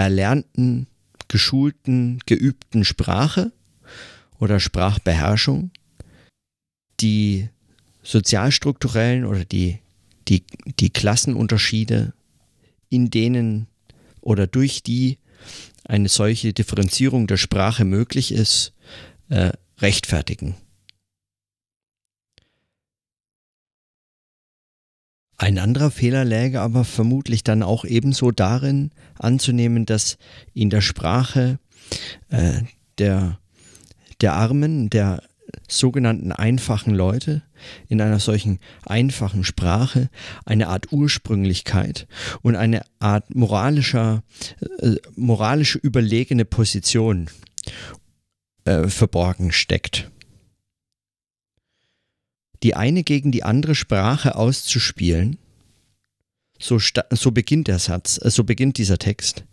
erlernten, 0.00 0.86
geschulten, 1.28 2.20
geübten 2.26 2.84
Sprache 2.84 3.52
oder 4.38 4.60
Sprachbeherrschung, 4.60 5.70
die 7.00 7.48
sozialstrukturellen 8.02 9.24
oder 9.24 9.44
die, 9.44 9.78
die, 10.28 10.44
die 10.78 10.90
Klassenunterschiede, 10.90 12.12
in 12.88 13.10
denen 13.10 13.66
oder 14.20 14.46
durch 14.46 14.82
die 14.82 15.18
eine 15.84 16.08
solche 16.08 16.52
Differenzierung 16.52 17.26
der 17.26 17.36
Sprache 17.36 17.84
möglich 17.84 18.32
ist, 18.32 18.72
äh, 19.28 19.52
rechtfertigen. 19.78 20.54
Ein 25.40 25.58
anderer 25.58 25.90
Fehler 25.90 26.26
läge 26.26 26.60
aber 26.60 26.84
vermutlich 26.84 27.42
dann 27.42 27.62
auch 27.62 27.86
ebenso 27.86 28.30
darin 28.30 28.90
anzunehmen, 29.18 29.86
dass 29.86 30.18
in 30.52 30.68
der 30.68 30.82
Sprache 30.82 31.58
äh, 32.28 32.60
der, 32.98 33.38
der 34.20 34.34
Armen, 34.34 34.90
der 34.90 35.22
sogenannten 35.66 36.32
einfachen 36.32 36.94
Leute, 36.94 37.40
in 37.88 38.02
einer 38.02 38.18
solchen 38.18 38.58
einfachen 38.84 39.42
Sprache 39.42 40.10
eine 40.44 40.68
Art 40.68 40.92
Ursprünglichkeit 40.92 42.06
und 42.42 42.54
eine 42.54 42.82
Art 42.98 43.34
moralischer, 43.34 44.22
äh, 44.80 44.96
moralische 45.16 45.78
überlegene 45.78 46.44
Position 46.44 47.30
äh, 48.66 48.88
verborgen 48.88 49.52
steckt 49.52 50.10
die 52.62 52.74
eine 52.74 53.02
gegen 53.02 53.32
die 53.32 53.42
andere 53.42 53.74
Sprache 53.74 54.34
auszuspielen. 54.34 55.38
So, 56.58 56.78
so 56.78 57.30
beginnt 57.30 57.68
der 57.68 57.78
Satz, 57.78 58.20
äh, 58.22 58.30
so 58.30 58.44
beginnt 58.44 58.76
dieser 58.76 58.98
Text. 58.98 59.44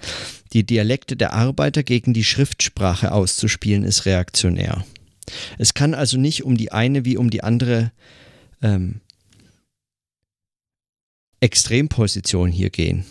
Die 0.53 0.65
Dialekte 0.65 1.15
der 1.15 1.33
Arbeiter 1.33 1.83
gegen 1.83 2.13
die 2.13 2.25
Schriftsprache 2.25 3.11
auszuspielen, 3.11 3.83
ist 3.83 4.05
reaktionär. 4.05 4.85
Es 5.57 5.73
kann 5.73 5.93
also 5.93 6.17
nicht 6.17 6.43
um 6.43 6.57
die 6.57 6.71
eine 6.71 7.05
wie 7.05 7.17
um 7.17 7.29
die 7.29 7.43
andere 7.43 7.91
ähm, 8.61 9.01
Extremposition 11.39 12.51
hier 12.51 12.69
gehen. 12.69 13.05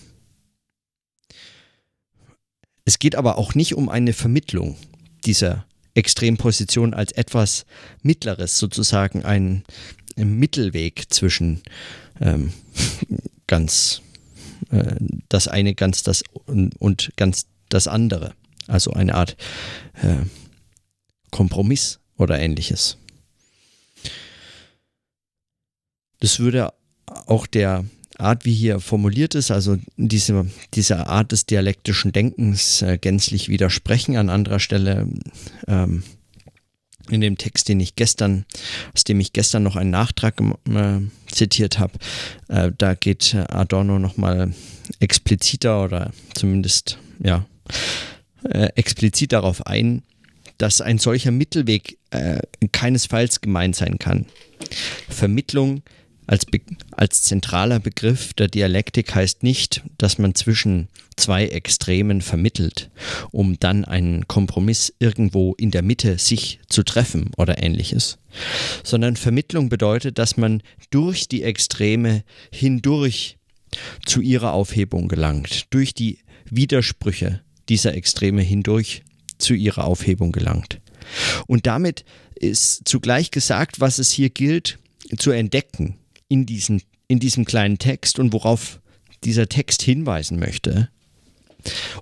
Es 2.84 2.98
geht 2.98 3.16
aber 3.16 3.38
auch 3.38 3.54
nicht 3.54 3.74
um 3.74 3.88
eine 3.88 4.12
Vermittlung 4.12 4.76
dieser 5.24 5.66
Extremposition 5.96 6.94
als 6.94 7.12
etwas 7.12 7.66
Mittleres, 8.02 8.58
sozusagen 8.58 9.24
ein, 9.24 9.64
ein 10.16 10.38
Mittelweg 10.38 11.06
zwischen 11.08 11.62
ähm, 12.20 12.52
ganz 13.46 14.02
äh, 14.70 14.96
das 15.28 15.48
eine 15.48 15.74
ganz 15.74 16.02
das 16.02 16.22
und, 16.46 16.76
und, 16.80 17.12
ganz 17.16 17.46
das 17.68 17.88
andere. 17.88 18.34
Also 18.66 18.92
eine 18.92 19.14
Art 19.14 19.36
äh, 20.02 20.24
Kompromiss 21.30 21.98
oder 22.16 22.38
ähnliches. 22.38 22.98
Das 26.20 26.38
würde 26.38 26.72
auch 27.26 27.46
der 27.46 27.84
Art, 28.18 28.44
wie 28.44 28.54
hier 28.54 28.80
formuliert 28.80 29.34
ist, 29.34 29.50
also 29.50 29.76
diese, 29.96 30.46
diese 30.74 31.06
Art 31.06 31.32
des 31.32 31.46
dialektischen 31.46 32.12
Denkens 32.12 32.82
äh, 32.82 32.98
gänzlich 32.98 33.48
widersprechen. 33.48 34.16
An 34.16 34.30
anderer 34.30 34.60
Stelle 34.60 35.08
ähm, 35.66 36.02
in 37.10 37.20
dem 37.20 37.38
Text, 37.38 37.68
den 37.68 37.80
ich 37.80 37.94
gestern, 37.94 38.44
aus 38.94 39.04
dem 39.04 39.20
ich 39.20 39.32
gestern 39.32 39.62
noch 39.62 39.76
einen 39.76 39.90
Nachtrag 39.90 40.40
äh, 40.40 41.00
zitiert 41.30 41.78
habe, 41.78 41.94
äh, 42.48 42.72
da 42.76 42.94
geht 42.94 43.34
Adorno 43.34 43.98
nochmal 43.98 44.52
expliziter 45.00 45.84
oder 45.84 46.12
zumindest 46.34 46.98
ja 47.22 47.46
äh, 48.44 48.68
explizit 48.74 49.32
darauf 49.32 49.66
ein, 49.66 50.02
dass 50.58 50.80
ein 50.80 50.98
solcher 50.98 51.30
Mittelweg 51.30 51.98
äh, 52.10 52.40
keinesfalls 52.72 53.40
gemeint 53.40 53.76
sein 53.76 53.98
kann. 53.98 54.26
Vermittlung 55.08 55.82
als, 56.26 56.44
Be 56.44 56.60
als 56.90 57.22
zentraler 57.22 57.78
Begriff 57.78 58.34
der 58.34 58.48
Dialektik 58.48 59.14
heißt 59.14 59.42
nicht, 59.42 59.82
dass 59.98 60.18
man 60.18 60.34
zwischen 60.34 60.88
zwei 61.16 61.46
Extremen 61.46 62.20
vermittelt, 62.20 62.90
um 63.30 63.58
dann 63.58 63.84
einen 63.84 64.26
Kompromiss 64.26 64.92
irgendwo 64.98 65.54
in 65.54 65.70
der 65.70 65.82
Mitte 65.82 66.18
sich 66.18 66.60
zu 66.68 66.82
treffen 66.82 67.30
oder 67.36 67.62
ähnliches, 67.62 68.18
sondern 68.82 69.16
Vermittlung 69.16 69.68
bedeutet, 69.68 70.18
dass 70.18 70.36
man 70.36 70.62
durch 70.90 71.28
die 71.28 71.42
Extreme 71.42 72.24
hindurch 72.52 73.38
zu 74.04 74.20
ihrer 74.20 74.52
Aufhebung 74.52 75.08
gelangt, 75.08 75.66
durch 75.70 75.94
die 75.94 76.18
Widersprüche, 76.50 77.40
dieser 77.68 77.94
Extreme 77.94 78.42
hindurch 78.42 79.02
zu 79.38 79.54
ihrer 79.54 79.84
Aufhebung 79.84 80.32
gelangt. 80.32 80.80
Und 81.46 81.66
damit 81.66 82.04
ist 82.34 82.86
zugleich 82.86 83.30
gesagt, 83.30 83.80
was 83.80 83.98
es 83.98 84.10
hier 84.10 84.30
gilt 84.30 84.78
zu 85.16 85.30
entdecken 85.30 85.98
in, 86.28 86.46
diesen, 86.46 86.82
in 87.08 87.20
diesem 87.20 87.44
kleinen 87.44 87.78
Text 87.78 88.18
und 88.18 88.32
worauf 88.32 88.80
dieser 89.24 89.48
Text 89.48 89.82
hinweisen 89.82 90.38
möchte. 90.38 90.88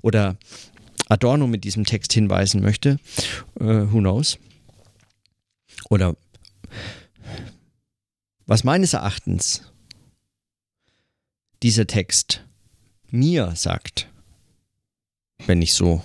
Oder 0.03 0.37
Adorno 1.09 1.47
mit 1.47 1.65
diesem 1.65 1.85
Text 1.85 2.13
hinweisen 2.13 2.61
möchte. 2.61 2.99
Uh, 3.59 3.91
who 3.93 3.99
knows? 3.99 4.39
Oder 5.91 6.17
was 8.47 8.65
meines 8.65 8.93
Erachtens 8.93 9.73
dieser 11.63 11.87
Text 11.87 12.45
mir 13.11 13.55
sagt, 13.57 14.09
wenn 15.47 15.63
ich 15.63 15.73
so, 15.73 16.03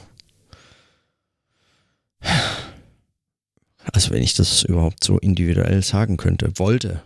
also 3.92 4.12
wenn 4.12 4.24
ich 4.24 4.36
das 4.36 4.64
überhaupt 4.64 5.04
so 5.04 5.18
individuell 5.18 5.82
sagen 5.84 6.18
könnte, 6.18 6.54
wollte. 6.58 7.04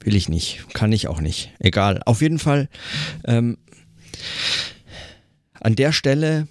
Will 0.00 0.14
ich 0.14 0.28
nicht, 0.28 0.64
kann 0.74 0.92
ich 0.92 1.08
auch 1.08 1.20
nicht. 1.20 1.52
Egal. 1.58 2.02
Auf 2.04 2.22
jeden 2.22 2.38
Fall 2.38 2.68
ähm, 3.24 3.58
an 5.54 5.74
der 5.74 5.92
Stelle 5.92 6.48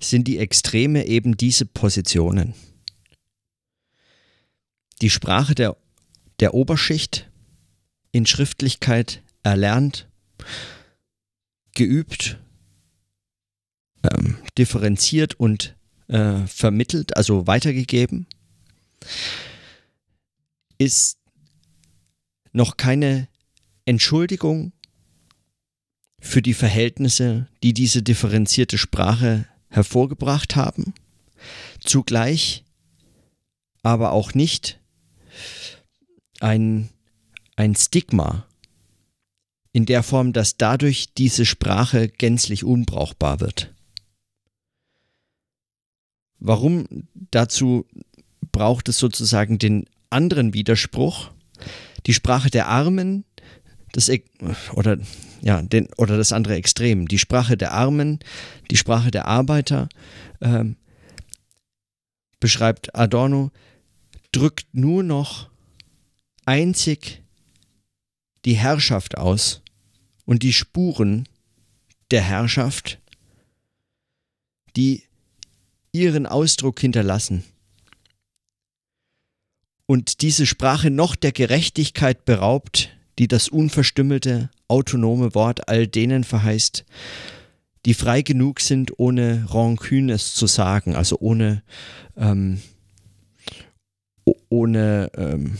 sind 0.00 0.26
die 0.26 0.38
Extreme 0.38 1.06
eben 1.06 1.36
diese 1.36 1.66
Positionen. 1.66 2.54
Die 5.00 5.10
Sprache 5.10 5.54
der, 5.54 5.76
der 6.40 6.54
Oberschicht 6.54 7.30
in 8.10 8.26
Schriftlichkeit 8.26 9.22
erlernt, 9.42 10.08
geübt, 11.74 12.38
ähm, 14.02 14.38
differenziert 14.58 15.34
und 15.34 15.76
äh, 16.08 16.46
vermittelt, 16.46 17.16
also 17.16 17.46
weitergegeben, 17.46 18.26
ist 20.78 21.18
noch 22.52 22.76
keine 22.76 23.28
Entschuldigung 23.84 24.72
für 26.20 26.42
die 26.42 26.54
Verhältnisse, 26.54 27.48
die 27.62 27.74
diese 27.74 28.02
differenzierte 28.02 28.78
Sprache 28.78 29.46
hervorgebracht 29.68 30.54
haben, 30.56 30.94
zugleich 31.80 32.64
aber 33.82 34.12
auch 34.12 34.34
nicht 34.34 34.80
ein, 36.40 36.90
ein 37.56 37.74
Stigma 37.74 38.46
in 39.72 39.86
der 39.86 40.02
Form, 40.02 40.32
dass 40.32 40.56
dadurch 40.56 41.14
diese 41.14 41.46
Sprache 41.46 42.08
gänzlich 42.08 42.64
unbrauchbar 42.64 43.40
wird. 43.40 43.74
Warum 46.38 47.08
dazu 47.30 47.86
braucht 48.52 48.88
es 48.88 48.98
sozusagen 48.98 49.58
den 49.58 49.86
anderen 50.10 50.54
Widerspruch? 50.54 51.30
Die 52.06 52.14
Sprache 52.14 52.50
der 52.50 52.68
Armen, 52.68 53.24
das, 53.92 54.10
oder, 54.74 54.98
ja, 55.40 55.62
den, 55.62 55.88
oder 55.96 56.16
das 56.16 56.32
andere 56.32 56.54
Extrem, 56.54 57.08
die 57.08 57.18
Sprache 57.18 57.56
der 57.56 57.72
Armen, 57.72 58.20
die 58.70 58.76
Sprache 58.76 59.10
der 59.10 59.26
Arbeiter, 59.26 59.88
ähm, 60.40 60.76
beschreibt 62.40 62.94
Adorno, 62.94 63.50
drückt 64.32 64.66
nur 64.72 65.02
noch 65.02 65.48
einzig 66.44 67.22
die 68.44 68.54
Herrschaft 68.54 69.16
aus 69.16 69.62
und 70.24 70.42
die 70.42 70.52
Spuren 70.52 71.28
der 72.10 72.22
Herrschaft, 72.22 73.00
die 74.76 75.04
ihren 75.92 76.26
Ausdruck 76.26 76.80
hinterlassen 76.80 77.44
und 79.92 80.22
diese 80.22 80.46
Sprache 80.46 80.90
noch 80.90 81.16
der 81.16 81.32
Gerechtigkeit 81.32 82.24
beraubt, 82.24 82.96
die 83.18 83.28
das 83.28 83.50
unverstümmelte, 83.50 84.48
autonome 84.66 85.34
Wort 85.34 85.68
all 85.68 85.86
denen 85.86 86.24
verheißt, 86.24 86.86
die 87.84 87.92
frei 87.92 88.22
genug 88.22 88.60
sind, 88.60 88.98
ohne 88.98 89.44
Rancune 89.50 90.14
es 90.14 90.32
zu 90.32 90.46
sagen, 90.46 90.96
also 90.96 91.18
ohne, 91.20 91.62
ähm, 92.16 92.62
ohne 94.48 95.10
ähm, 95.14 95.58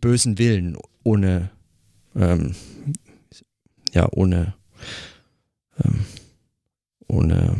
bösen 0.00 0.38
Willen, 0.38 0.76
ohne, 1.02 1.50
ähm, 2.14 2.54
ja, 3.92 4.06
ohne, 4.12 4.54
ähm, 5.82 6.04
ohne, 7.08 7.56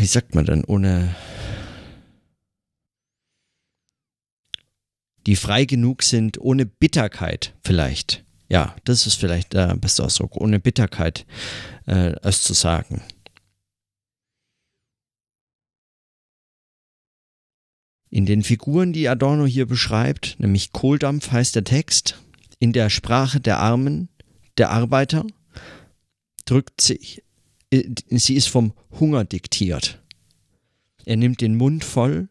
wie 0.00 0.06
sagt 0.06 0.34
man 0.34 0.44
denn, 0.44 0.64
ohne, 0.64 1.14
die 5.26 5.36
frei 5.36 5.64
genug 5.64 6.02
sind, 6.02 6.40
ohne 6.40 6.66
Bitterkeit 6.66 7.54
vielleicht. 7.62 8.24
Ja, 8.48 8.76
das 8.84 9.06
ist 9.06 9.14
vielleicht 9.14 9.54
der 9.54 9.76
beste 9.76 10.04
Ausdruck, 10.04 10.36
ohne 10.36 10.60
Bitterkeit 10.60 11.24
äh, 11.86 12.14
es 12.22 12.42
zu 12.42 12.52
sagen. 12.52 13.02
In 18.10 18.26
den 18.26 18.42
Figuren, 18.42 18.92
die 18.92 19.08
Adorno 19.08 19.46
hier 19.46 19.64
beschreibt, 19.64 20.36
nämlich 20.38 20.72
Kohldampf 20.72 21.32
heißt 21.32 21.54
der 21.54 21.64
Text, 21.64 22.20
in 22.58 22.74
der 22.74 22.90
Sprache 22.90 23.40
der 23.40 23.58
Armen, 23.58 24.10
der 24.58 24.68
Arbeiter, 24.68 25.24
drückt 26.44 26.82
sich, 26.82 27.22
äh, 27.70 27.88
sie 28.10 28.34
ist 28.34 28.48
vom 28.48 28.74
Hunger 29.00 29.24
diktiert. 29.24 30.02
Er 31.06 31.16
nimmt 31.16 31.40
den 31.40 31.56
Mund 31.56 31.84
voll, 31.84 32.28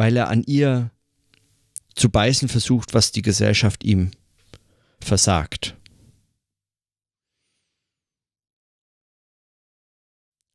weil 0.00 0.16
er 0.16 0.28
an 0.28 0.42
ihr 0.46 0.90
zu 1.94 2.08
beißen 2.08 2.48
versucht, 2.48 2.94
was 2.94 3.12
die 3.12 3.20
Gesellschaft 3.20 3.84
ihm 3.84 4.12
versagt. 4.98 5.76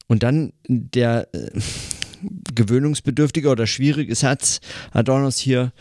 Und 0.08 0.24
dann 0.24 0.52
der 0.68 1.32
äh, 1.36 1.62
gewöhnungsbedürftige 2.56 3.50
oder 3.50 3.68
schwierige 3.68 4.16
Satz 4.16 4.62
Adornos 4.90 5.38
hier, 5.38 5.74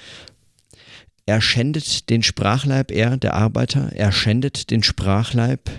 er 1.24 1.40
schändet 1.40 2.10
den 2.10 2.22
Sprachleib, 2.22 2.90
er, 2.90 3.16
der 3.16 3.32
Arbeiter, 3.32 3.92
er 3.94 4.12
schändet 4.12 4.70
den 4.70 4.82
Sprachleib, 4.82 5.70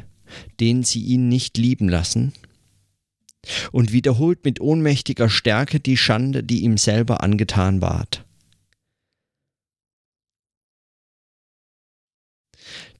den 0.59 0.81
sie 0.81 1.03
ihn 1.03 1.29
nicht 1.29 1.55
lieben 1.59 1.87
lassen, 1.87 2.33
und 3.71 3.91
wiederholt 3.91 4.43
mit 4.43 4.61
ohnmächtiger 4.61 5.29
Stärke 5.29 5.79
die 5.79 5.97
Schande, 5.97 6.43
die 6.43 6.63
ihm 6.63 6.77
selber 6.77 7.21
angetan 7.21 7.81
ward. 7.81 8.25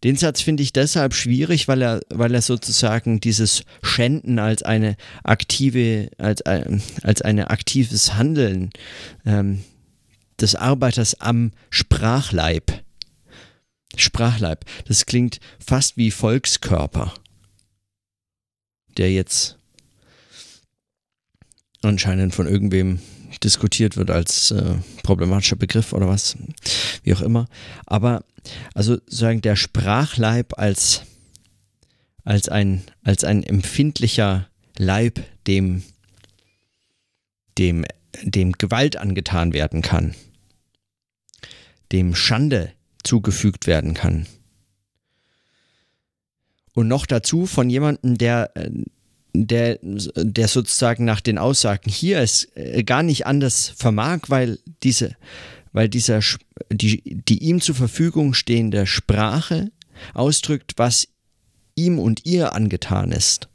Den 0.04 0.18
Satz 0.18 0.42
finde 0.42 0.62
ich 0.62 0.72
deshalb 0.72 1.16
schwierig, 1.16 1.68
weil 1.68 1.82
er, 1.82 2.02
weil 2.10 2.36
er 2.36 2.44
sozusagen 2.44 3.20
dieses 3.20 3.64
Schänden 3.82 4.38
als 4.38 4.62
eine 4.62 4.98
aktive, 5.24 6.12
als, 6.20 6.42
äh, 6.42 6.78
als 7.02 7.24
eine 7.24 7.50
aktives 7.50 8.14
Handeln 8.14 8.70
ähm, 9.26 9.64
des 10.40 10.54
Arbeiters 10.54 11.20
am 11.22 11.54
Sprachleib. 11.72 12.84
Sprachleib, 13.96 14.66
das 14.88 15.08
klingt 15.08 15.40
fast 15.58 15.98
wie 15.98 16.12
Volkskörper, 16.12 17.14
der 18.98 19.12
jetzt 19.12 19.55
anscheinend 21.86 22.34
von 22.36 22.48
irgendwem 22.48 23.00
diskutiert 23.43 23.98
wird 23.98 24.12
als 24.12 24.52
äh, 24.52 24.76
problematischer 25.04 25.56
Begriff 25.56 25.93
oder 25.93 26.08
was, 26.08 26.38
wie 27.04 27.13
auch 27.13 27.21
immer. 27.21 27.48
Aber 27.86 28.24
also 28.74 28.98
sagen 29.08 29.41
der 29.41 29.56
Sprachleib 29.56 30.58
als, 30.58 31.02
als, 32.24 32.50
ein, 32.50 32.84
als 33.04 33.24
ein 33.24 33.43
empfindlicher 33.43 34.48
Leib, 34.78 35.24
dem, 35.48 35.84
dem, 37.58 37.86
dem 38.24 38.54
Gewalt 38.54 38.98
angetan 38.98 39.54
werden 39.54 39.82
kann, 39.82 40.15
dem 41.91 42.15
Schande 42.15 42.71
zugefügt 43.04 43.67
werden 43.67 43.93
kann. 43.93 44.28
Und 46.74 46.89
noch 46.89 47.06
dazu 47.06 47.45
von 47.45 47.69
jemandem, 47.69 48.17
der 48.17 48.52
äh, 48.56 48.69
der, 49.36 49.80
der 49.82 50.48
sozusagen 50.48 51.06
nach 51.06 51.21
den 51.21 51.38
Aussagen 51.38 51.89
hier 51.89 52.19
es 52.19 52.50
äh, 52.56 52.84
gar 52.84 53.04
nicht 53.04 53.26
anders 53.26 53.74
vermag, 53.76 54.21
weil 54.28 54.60
diese, 54.84 55.15
weil 55.74 55.89
dieser, 55.89 56.21
die, 56.71 57.02
die 57.04 57.43
ihm 57.43 57.62
zur 57.62 57.76
Verfügung 57.76 58.34
stehende 58.34 58.88
Sprache 58.88 59.71
ausdrückt, 60.13 60.74
was 60.78 61.08
ihm 61.76 62.00
und 62.00 62.26
ihr 62.26 62.54
angetan 62.54 63.12
ist. 63.12 63.50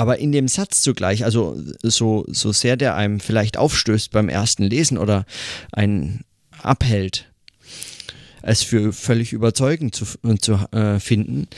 aber 0.00 0.16
in 0.16 0.32
dem 0.32 0.48
Satz 0.48 0.80
zugleich, 0.80 1.26
also 1.26 1.62
so, 1.82 2.24
so 2.26 2.52
sehr 2.52 2.78
der 2.78 2.94
einem 2.94 3.20
vielleicht 3.20 3.58
aufstößt 3.58 4.10
beim 4.12 4.30
ersten 4.30 4.62
Lesen 4.62 4.96
oder 4.96 5.26
einen 5.72 6.24
abhält, 6.62 7.29
es 8.42 8.62
für 8.62 8.92
völlig 8.92 9.32
überzeugend 9.32 9.94
zu, 9.94 10.06
zu 10.40 10.54
äh, 10.72 11.00
finden, 11.00 11.48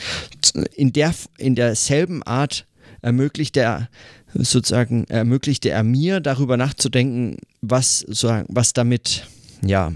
in, 0.75 0.93
der, 0.93 1.13
in 1.37 1.55
derselben 1.55 2.23
Art 2.23 2.67
ermöglicht 3.01 3.57
er 3.57 3.89
sozusagen, 4.33 5.05
ermöglichte 5.05 5.69
er 5.69 5.83
mir 5.83 6.19
darüber 6.19 6.57
nachzudenken, 6.57 7.37
was, 7.61 7.99
sozusagen, 7.99 8.47
was 8.49 8.73
damit, 8.73 9.27
ja, 9.61 9.93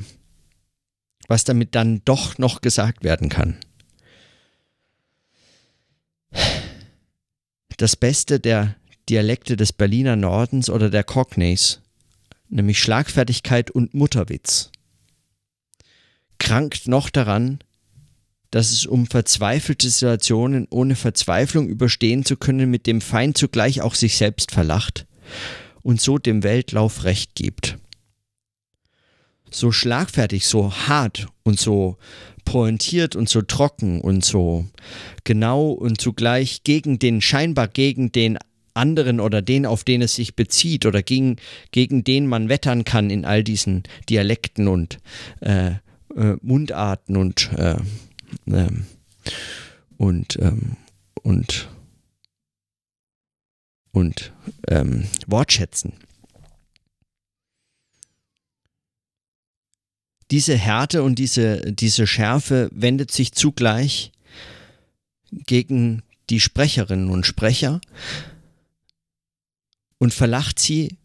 was 1.28 1.44
damit 1.44 1.76
dann 1.76 2.02
doch 2.06 2.38
noch 2.38 2.62
gesagt 2.62 3.04
werden 3.04 3.30
kann. 3.30 3.58
das 7.78 7.96
Beste 7.96 8.40
der 8.40 8.76
Dialekte 9.08 9.56
des 9.56 9.72
Berliner 9.72 10.16
Nordens 10.16 10.70
oder 10.70 10.90
der 10.90 11.04
Cockneys, 11.04 11.82
nämlich 12.50 12.82
Schlagfertigkeit 12.82 13.72
und 13.72 13.94
Mutterwitz, 13.94 14.72
krankt 16.40 16.88
noch 16.88 17.10
daran, 17.10 17.60
dass 18.52 18.72
es 18.72 18.86
um 18.86 19.08
verzweifelte 19.08 19.90
Situationen 19.90 20.68
ohne 20.70 20.96
Verzweiflung 20.96 21.68
überstehen 21.68 22.26
zu 22.26 22.38
können 22.38 22.70
mit 22.70 22.88
dem 22.88 23.02
Feind 23.02 23.38
zugleich 23.38 23.82
auch 23.82 23.96
sich 23.96 24.18
selbst 24.18 24.52
verlacht 24.52 25.06
und 25.82 26.02
so 26.02 26.18
dem 26.18 26.44
Weltlauf 26.44 27.04
Recht 27.04 27.36
gibt. 27.36 27.78
So 29.50 29.72
schlagfertig, 29.72 30.46
so 30.46 30.74
hart 30.74 31.28
und 31.44 31.60
so 31.60 31.98
pointiert 32.46 33.16
und 33.16 33.28
so 33.28 33.42
trocken 33.42 34.02
und 34.02 34.24
so 34.24 34.66
genau 35.24 35.70
und 35.72 36.00
zugleich 36.00 36.64
gegen 36.64 37.00
den, 37.00 37.22
scheinbar 37.22 37.68
gegen 37.68 38.12
den 38.12 38.38
anderen 38.74 39.20
oder 39.20 39.42
den, 39.42 39.66
auf 39.66 39.84
den 39.84 40.02
es 40.02 40.16
sich 40.16 40.36
bezieht 40.36 40.86
oder 40.86 41.04
gegen, 41.04 41.38
gegen 41.72 42.04
den 42.04 42.28
man 42.28 42.48
wettern 42.48 42.86
kann 42.86 43.10
in 43.10 43.26
all 43.26 43.44
diesen 43.44 43.84
Dialekten 44.10 44.68
und 44.68 45.00
äh, 45.42 45.72
äh, 46.18 46.36
Mundarten 46.42 47.16
und 47.16 47.52
äh, 47.54 47.78
ähm, 48.48 48.86
und 49.98 50.38
ähm, 50.42 50.76
und 51.24 51.70
und 53.92 54.34
ähm, 54.68 55.08
Wortschätzen. 55.26 55.94
diese 60.32 60.58
Härte 60.58 61.04
und 61.04 61.20
diese, 61.20 61.62
diese 61.72 62.06
Schärfe 62.06 62.70
wendet 62.72 63.12
sich 63.12 63.32
zugleich 63.32 64.12
gegen 65.32 66.04
die 66.30 66.40
Sprecherinnen 66.40 67.10
und 67.10 67.26
Sprecher 67.26 67.80
und 70.00 70.14
verlacht 70.14 70.60
sie, 70.60 70.98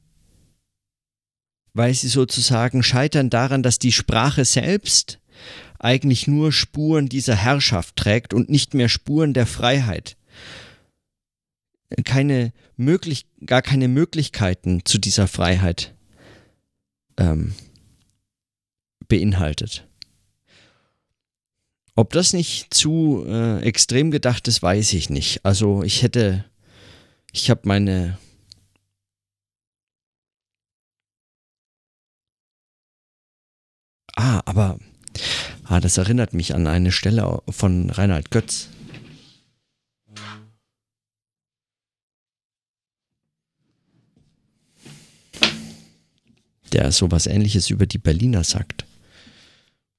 weil 1.75 1.95
sie 1.95 2.09
sozusagen 2.09 2.83
scheitern 2.83 3.31
daran, 3.31 3.63
dass 3.63 3.79
die 3.79 3.93
Sprache 3.93 4.45
selbst 4.45 5.19
eigentlich 5.79 6.27
nur 6.27 6.53
Spuren 6.53 7.09
dieser 7.09 7.35
Herrschaft 7.35 7.97
trägt 7.97 8.35
und 8.35 8.49
nicht 8.49 8.75
mehr 8.75 8.89
Spuren 8.89 9.35
der 9.35 9.47
Freiheit. 9.47 10.17
Keine 12.05 12.53
möglich, 12.77 13.27
gar 13.45 13.63
keine 13.63 13.89
Möglichkeiten 13.89 14.85
zu 14.85 14.99
dieser 14.99 15.29
Freiheit 15.29 15.95
ähm, 17.19 17.55
beinhaltet. 19.09 19.87
Ob 21.95 22.13
das 22.13 22.33
nicht 22.33 22.73
zu 22.73 23.25
äh, 23.27 23.61
extrem 23.63 24.11
gedacht 24.11 24.49
ist, 24.49 24.63
weiß 24.63 24.95
ich 24.95 25.11
nicht. 25.11 25.45
Also 25.45 25.83
ich 25.83 26.03
hätte, 26.03 26.45
ich 27.33 27.51
habe 27.51 27.63
meine 27.65 28.19
Ah, 34.25 34.41
aber 34.45 34.79
ah, 35.65 35.81
das 35.81 35.97
erinnert 35.97 36.33
mich 36.33 36.55
an 36.55 36.69
eine 36.69 36.93
Stelle 36.93 37.43
von 37.49 37.91
Reinhard 37.91 38.31
Götz. 38.31 38.69
Der 46.71 46.93
sowas 46.93 47.27
ähnliches 47.27 47.69
über 47.69 47.87
die 47.87 47.99
Berliner 47.99 48.45
sagt. 48.45 48.87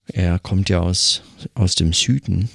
Er 0.05 0.39
kommt 0.39 0.69
ja 0.69 0.79
aus, 0.79 1.21
aus 1.53 1.75
dem 1.75 1.91
Süden. 1.91 2.49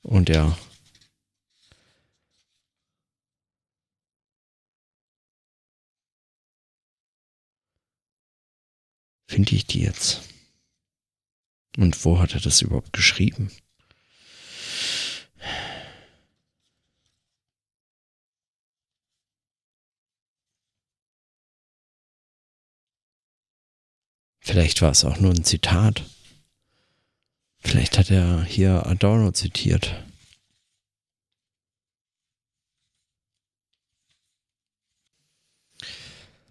Und 0.00 0.30
er 0.30 0.56
finde 9.30 9.54
ich 9.54 9.64
die 9.66 9.82
jetzt? 9.82 10.22
Und 11.76 12.04
wo 12.04 12.18
hat 12.18 12.34
er 12.34 12.40
das 12.40 12.62
überhaupt 12.62 12.92
geschrieben? 12.92 13.50
Vielleicht 24.40 24.82
war 24.82 24.90
es 24.90 25.04
auch 25.04 25.20
nur 25.20 25.30
ein 25.30 25.44
Zitat. 25.44 26.02
Vielleicht 27.60 27.98
hat 27.98 28.10
er 28.10 28.42
hier 28.42 28.84
Adorno 28.86 29.30
zitiert. 29.30 30.04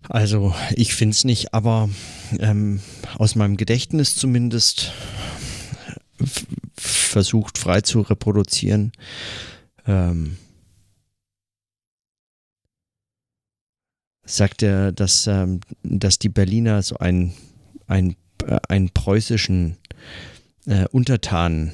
Also, 0.09 0.53
ich 0.75 0.95
finde 0.95 1.13
es 1.13 1.23
nicht, 1.23 1.53
aber 1.53 1.89
ähm, 2.39 2.81
aus 3.17 3.35
meinem 3.35 3.55
Gedächtnis 3.55 4.15
zumindest 4.15 4.91
versucht 6.75 7.57
frei 7.57 7.81
zu 7.81 8.01
reproduzieren. 8.01 8.91
Ähm, 9.87 10.37
sagt 14.25 14.63
er, 14.63 14.91
dass, 14.91 15.27
ähm, 15.27 15.61
dass 15.83 16.19
die 16.19 16.29
Berliner 16.29 16.83
so 16.83 16.97
ein 16.97 17.33
ein, 17.89 18.15
äh, 18.45 18.59
einen 18.69 18.89
preußischen 18.89 19.77
äh, 20.65 20.85
Untertanen, 20.91 21.73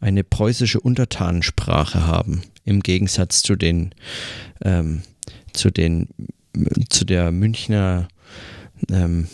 eine 0.00 0.22
preußische 0.22 0.80
Untertanensprache 0.80 2.06
haben, 2.06 2.42
im 2.64 2.80
Gegensatz 2.80 3.42
zu 3.42 3.56
den, 3.56 3.94
ähm, 4.62 5.02
zu 5.52 5.70
den, 5.70 6.08
zu 6.88 7.04
der 7.04 7.32
Münchner, 7.32 8.08
ähm, 8.90 9.28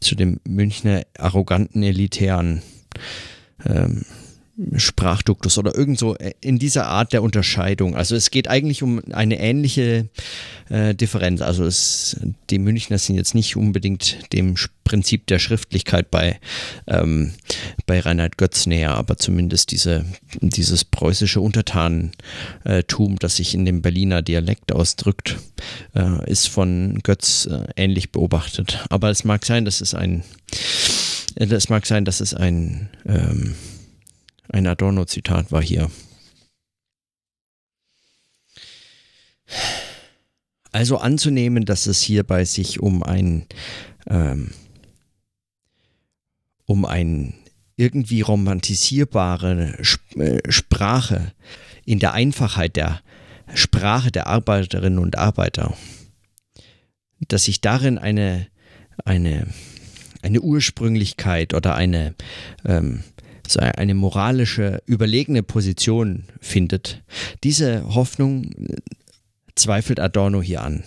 zu 0.00 0.14
dem 0.14 0.40
Münchner 0.46 1.02
arroganten 1.16 1.82
elitären 1.82 2.62
ähm, 3.64 4.04
Sprachduktus 4.76 5.56
oder 5.56 5.74
irgend 5.74 5.98
so 5.98 6.14
äh, 6.16 6.34
in 6.40 6.58
dieser 6.58 6.86
Art 6.86 7.12
der 7.12 7.22
Unterscheidung. 7.22 7.96
Also 7.96 8.14
es 8.14 8.30
geht 8.30 8.48
eigentlich 8.48 8.82
um 8.82 9.00
eine 9.12 9.38
ähnliche 9.40 10.08
äh, 10.68 10.94
Differenz. 10.94 11.40
Also 11.40 11.64
es, 11.64 12.20
die 12.50 12.58
Münchner 12.58 12.98
sind 12.98 13.16
jetzt 13.16 13.34
nicht 13.34 13.56
unbedingt 13.56 14.18
dem 14.32 14.56
Prinzip 14.84 15.26
der 15.26 15.38
Schriftlichkeit 15.38 16.10
bei, 16.10 16.38
ähm, 16.86 17.32
bei 17.86 18.00
Reinhard 18.00 18.36
Götz 18.36 18.66
näher, 18.66 18.94
aber 18.94 19.16
zumindest 19.16 19.70
diese, 19.70 20.04
dieses 20.40 20.84
preußische 20.84 21.40
Untertanentum, 21.40 23.18
das 23.18 23.36
sich 23.36 23.54
in 23.54 23.64
dem 23.64 23.80
Berliner 23.80 24.20
Dialekt 24.20 24.72
ausdrückt, 24.72 25.38
äh, 25.94 26.30
ist 26.30 26.48
von 26.48 26.98
Götz 27.02 27.46
äh, 27.46 27.64
ähnlich 27.76 28.12
beobachtet. 28.12 28.84
Aber 28.90 29.08
es 29.08 29.24
mag 29.24 29.46
sein, 29.46 29.64
dass 29.64 29.80
es 29.80 29.94
ein 29.94 30.24
es 31.34 31.70
mag 31.70 31.86
sein, 31.86 32.04
dass 32.04 32.20
es 32.20 32.34
ein 32.34 32.90
ähm, 33.06 33.54
ein 34.52 34.66
Adorno-Zitat 34.66 35.50
war 35.50 35.62
hier. 35.62 35.90
Also 40.70 40.98
anzunehmen, 40.98 41.64
dass 41.64 41.86
es 41.86 42.00
hierbei 42.00 42.44
sich 42.44 42.80
um 42.80 43.02
ein 43.02 43.46
ähm, 44.06 44.50
um 46.64 46.84
ein 46.86 47.34
irgendwie 47.76 48.22
romantisierbare 48.22 49.78
äh, 50.16 50.50
Sprache 50.50 51.32
in 51.84 51.98
der 51.98 52.14
Einfachheit 52.14 52.76
der 52.76 53.02
Sprache 53.54 54.10
der 54.10 54.28
Arbeiterinnen 54.28 54.98
und 54.98 55.18
Arbeiter, 55.18 55.76
dass 57.28 57.44
sich 57.44 57.60
darin 57.60 57.98
eine 57.98 58.46
eine 59.04 59.46
eine 60.22 60.40
Ursprünglichkeit 60.40 61.52
oder 61.52 61.74
eine 61.74 62.14
ähm, 62.64 63.04
eine 63.56 63.94
moralische, 63.94 64.82
überlegene 64.86 65.42
Position 65.42 66.24
findet. 66.40 67.02
Diese 67.44 67.94
Hoffnung 67.94 68.44
äh, 68.44 68.76
zweifelt 69.54 70.00
Adorno 70.00 70.42
hier 70.42 70.62
an. 70.62 70.84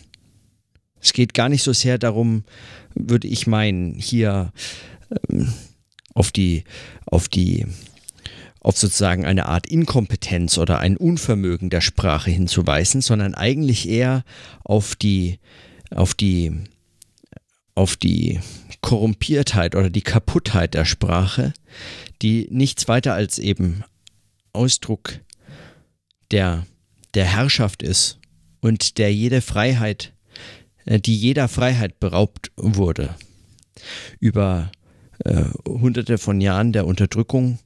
Es 1.01 1.13
geht 1.13 1.33
gar 1.33 1.49
nicht 1.49 1.63
so 1.63 1.73
sehr 1.73 1.97
darum, 1.97 2.43
würde 2.95 3.27
ich 3.27 3.45
meinen, 3.45 3.93
hier 3.93 4.51
ähm, 5.29 5.53
auf 6.15 6.31
die, 6.31 6.63
auf 7.05 7.27
die, 7.27 7.67
auf 8.59 8.77
sozusagen 8.77 9.25
eine 9.25 9.45
Art 9.45 9.67
Inkompetenz 9.67 10.57
oder 10.57 10.79
ein 10.79 10.97
Unvermögen 10.97 11.69
der 11.69 11.81
Sprache 11.81 12.31
hinzuweisen, 12.31 13.01
sondern 13.01 13.35
eigentlich 13.35 13.87
eher 13.87 14.23
auf 14.63 14.95
die, 14.95 15.39
auf 15.91 16.15
die, 16.15 16.57
auf 17.75 17.97
die 17.97 18.39
Korrumpiertheit 18.81 19.75
oder 19.75 19.89
die 19.89 20.01
Kaputtheit 20.01 20.73
der 20.73 20.85
Sprache, 20.85 21.53
die 22.21 22.47
nichts 22.51 22.87
weiter 22.87 23.13
als 23.13 23.39
eben 23.39 23.83
Ausdruck 24.53 25.19
der, 26.31 26.65
der 27.13 27.25
Herrschaft 27.25 27.83
ist 27.83 28.19
und 28.61 28.97
der 28.97 29.13
jede 29.13 29.41
Freiheit, 29.41 30.13
äh, 30.85 30.99
die 30.99 31.15
jeder 31.15 31.47
Freiheit 31.47 31.99
beraubt 31.99 32.51
wurde. 32.55 33.15
Über 34.19 34.71
äh, 35.23 35.45
hunderte 35.67 36.17
von 36.17 36.41
Jahren 36.41 36.73
der 36.73 36.87
Unterdrückung 36.87 37.59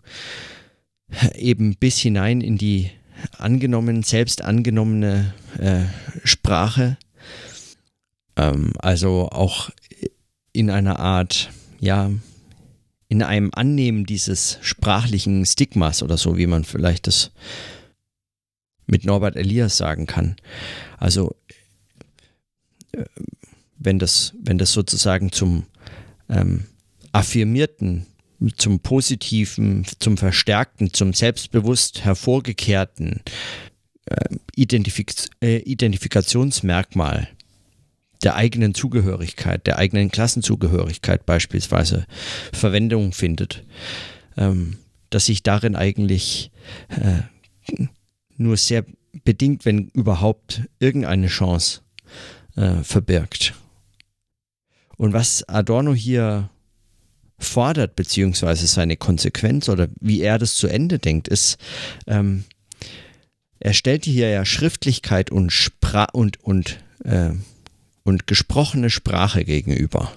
eben 1.35 1.75
bis 1.75 1.97
hinein 1.99 2.41
in 2.41 2.57
die 2.57 2.91
angenommen, 3.37 4.03
selbst 4.03 4.43
angenommene 4.43 5.33
äh, 5.57 5.85
Sprache. 6.23 6.97
Ähm, 8.35 8.73
also 8.79 9.29
auch 9.29 9.69
in 10.53 10.69
einer 10.69 10.99
Art, 10.99 11.49
ja, 11.79 12.11
in 13.09 13.23
einem 13.23 13.49
Annehmen 13.53 14.05
dieses 14.05 14.59
sprachlichen 14.61 15.45
Stigmas 15.45 16.03
oder 16.03 16.17
so, 16.17 16.37
wie 16.37 16.47
man 16.47 16.63
vielleicht 16.63 17.07
das 17.07 17.31
mit 18.85 19.03
Norbert 19.03 19.35
Elias 19.35 19.77
sagen 19.77 20.05
kann. 20.05 20.35
Also 20.97 21.35
äh, 22.91 23.03
wenn 23.77 23.99
das, 23.99 24.33
wenn 24.41 24.57
das 24.57 24.71
sozusagen 24.71 25.31
zum 25.31 25.65
ähm, 26.29 26.65
affirmierten 27.11 28.05
zum 28.55 28.79
positiven, 28.79 29.85
zum 29.99 30.17
verstärkten, 30.17 30.93
zum 30.93 31.13
selbstbewusst 31.13 32.05
hervorgekehrten 32.05 33.21
äh, 34.05 34.35
Identifik 34.55 35.13
äh, 35.41 35.57
Identifikationsmerkmal 35.57 37.27
der 38.23 38.35
eigenen 38.35 38.73
Zugehörigkeit, 38.73 39.65
der 39.65 39.77
eigenen 39.77 40.11
Klassenzugehörigkeit 40.11 41.25
beispielsweise 41.25 42.05
Verwendung 42.51 43.13
findet, 43.13 43.63
ähm, 44.37 44.77
dass 45.09 45.25
sich 45.25 45.43
darin 45.43 45.75
eigentlich 45.75 46.51
äh, 46.89 47.23
nur 48.37 48.57
sehr 48.57 48.85
bedingt, 49.23 49.65
wenn 49.65 49.87
überhaupt, 49.89 50.63
irgendeine 50.79 51.27
Chance 51.27 51.81
äh, 52.55 52.83
verbirgt. 52.83 53.53
Und 54.97 55.13
was 55.13 55.47
Adorno 55.47 55.93
hier 55.93 56.49
fordert, 57.37 57.95
beziehungsweise 57.95 58.67
seine 58.67 58.97
Konsequenz 58.97 59.69
oder 59.69 59.87
wie 59.99 60.21
er 60.21 60.37
das 60.37 60.55
zu 60.55 60.67
Ende 60.67 60.99
denkt, 60.99 61.27
ist, 61.27 61.57
ähm, 62.05 62.43
er 63.59 63.73
stellt 63.73 64.05
hier 64.05 64.29
ja 64.29 64.45
Schriftlichkeit 64.45 65.31
und, 65.31 65.51
Spra 65.51 66.05
und, 66.11 66.41
und, 66.43 66.79
äh, 67.03 67.31
und 68.09 68.25
gesprochene 68.25 68.89
Sprache 68.89 69.45
gegenüber. 69.45 70.11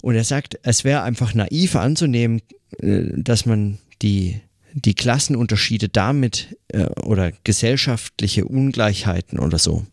Und 0.00 0.14
er 0.14 0.24
sagt, 0.24 0.58
es 0.62 0.82
wäre 0.82 1.02
einfach 1.02 1.34
naiv 1.34 1.76
anzunehmen, 1.76 2.40
äh, 2.78 3.02
dass 3.14 3.44
man 3.44 3.78
die, 4.00 4.40
die 4.72 4.94
Klassenunterschiede 4.94 5.90
damit 5.90 6.56
äh, 6.68 6.86
oder 7.02 7.32
gesellschaftliche 7.44 8.46
Ungleichheiten 8.46 9.38
oder 9.38 9.58
so, 9.58 9.86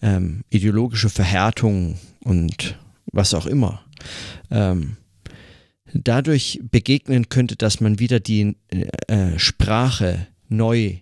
ähm, 0.00 0.44
ideologische 0.50 1.10
Verhärtung 1.10 1.98
und 2.20 2.78
was 3.06 3.34
auch 3.34 3.46
immer, 3.46 3.84
ähm, 4.52 4.96
dadurch 5.92 6.60
begegnen 6.62 7.28
könnte, 7.28 7.56
dass 7.56 7.80
man 7.80 7.98
wieder 7.98 8.20
die 8.20 8.56
äh, 9.08 9.36
Sprache 9.36 10.28
neu 10.48 10.98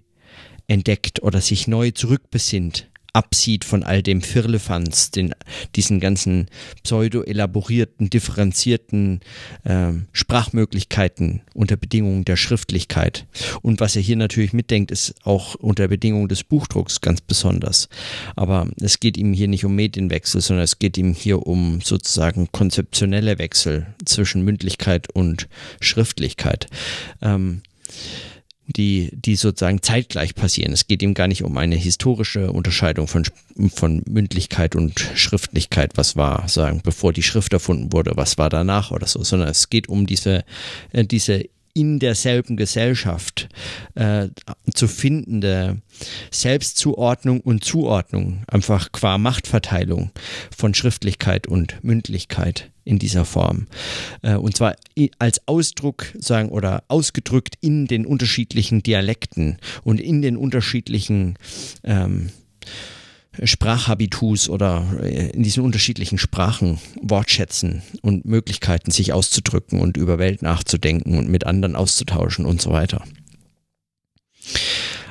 entdeckt 0.67 1.23
oder 1.23 1.43
sich 1.43 1.69
neu 1.69 1.91
zurückbesinnt 1.91 2.90
absieht 3.13 3.65
von 3.65 3.83
all 3.83 4.03
dem 4.03 4.23
Firlefanz, 4.23 5.11
den, 5.11 5.35
diesen 5.77 6.01
ganzen 6.01 6.47
pseudo-elaborierten, 6.83 8.11
differenzierten 8.11 9.21
äh, 9.65 9.93
Sprachmöglichkeiten 10.13 11.43
unter 11.55 11.77
Bedingungen 11.77 12.25
der 12.25 12.37
Schriftlichkeit. 12.37 13.27
Und 13.63 13.81
was 13.81 13.97
er 13.97 14.03
hier 14.03 14.17
natürlich 14.17 14.53
mitdenkt, 14.53 14.91
ist 14.91 15.15
auch 15.25 15.55
unter 15.57 15.89
Bedingungen 15.89 16.29
des 16.29 16.45
Buchdrucks 16.45 17.01
ganz 17.01 17.21
besonders. 17.21 17.89
Aber 18.37 18.69
es 18.81 19.01
geht 19.01 19.17
ihm 19.17 19.33
hier 19.33 19.49
nicht 19.49 19.65
um 19.65 19.75
Medienwechsel, 19.75 20.41
sondern 20.41 20.65
es 20.65 20.79
geht 20.79 20.97
ihm 20.99 21.15
hier 21.15 21.47
um 21.47 21.81
sozusagen 21.81 22.49
konzeptionelle 22.53 23.39
Wechsel 23.39 23.87
zwischen 24.05 24.43
Mündlichkeit 24.43 25.11
und 25.13 25.49
Schriftlichkeit. 25.81 26.69
Ähm, 27.23 27.63
die, 28.77 29.11
die 29.13 29.37
sozusagen 29.37 29.83
zeitgleich 29.83 30.35
passieren. 30.35 30.73
Es 30.73 30.87
geht 30.87 31.03
ihm 31.03 31.15
gar 31.15 31.29
nicht 31.29 31.45
um 31.45 31.57
eine 31.57 31.77
historische 31.77 32.53
Unterscheidung 32.53 33.07
von, 33.07 33.25
von 33.75 34.03
Mündlichkeit 34.09 34.77
und 34.77 35.01
Schriftlichkeit, 35.15 35.93
was 35.97 36.17
war, 36.17 36.49
sagen, 36.49 36.81
bevor 36.83 37.13
die 37.13 37.23
Schrift 37.23 37.53
erfunden 37.53 37.93
wurde, 37.93 38.13
was 38.15 38.39
war 38.39 38.51
danach 38.51 38.91
oder 38.91 39.07
so, 39.07 39.23
sondern 39.23 39.49
es 39.49 39.71
geht 39.71 39.89
um 39.89 40.07
diese, 40.07 40.45
äh, 40.93 41.05
diese 41.05 41.45
in 41.73 41.99
derselben 41.99 42.57
Gesellschaft 42.57 43.49
äh, 43.95 44.29
zu 44.75 44.89
findende 44.89 45.81
Selbstzuordnung 46.31 47.41
und 47.41 47.65
Zuordnung, 47.65 48.43
einfach 48.49 48.91
qua 48.93 49.19
Machtverteilung 49.19 50.11
von 50.57 50.75
Schriftlichkeit 50.75 51.47
und 51.47 51.83
Mündlichkeit 51.85 52.70
in 52.85 52.99
dieser 52.99 53.25
Form. 53.25 53.67
Äh, 54.23 54.37
und 54.37 54.57
zwar 54.57 54.77
als 55.19 55.47
Ausdruck 55.47 56.07
sagen 56.19 56.51
oder 56.51 56.85
ausgedrückt 56.89 57.55
in 57.61 57.87
den 57.87 58.07
unterschiedlichen 58.07 58.83
Dialekten 58.83 59.59
und 59.85 60.01
in 60.01 60.23
den 60.23 60.37
unterschiedlichen 60.37 61.37
ähm, 61.85 62.31
Sprachhabitus 63.45 64.49
oder 64.49 64.85
äh, 65.03 65.31
in 65.31 65.43
diesen 65.43 65.63
unterschiedlichen 65.65 66.19
Sprachen, 66.19 66.79
Wortschätzen 67.01 67.83
und 68.03 68.25
Möglichkeiten, 68.25 68.91
sich 68.91 69.13
auszudrücken 69.13 69.81
und 69.81 69.97
über 69.97 70.19
Welt 70.19 70.43
nachzudenken 70.43 71.17
und 71.17 71.29
mit 71.29 71.47
anderen 71.47 71.77
auszutauschen 71.77 72.45
und 72.45 72.61
so 72.61 72.73
weiter. 72.73 73.05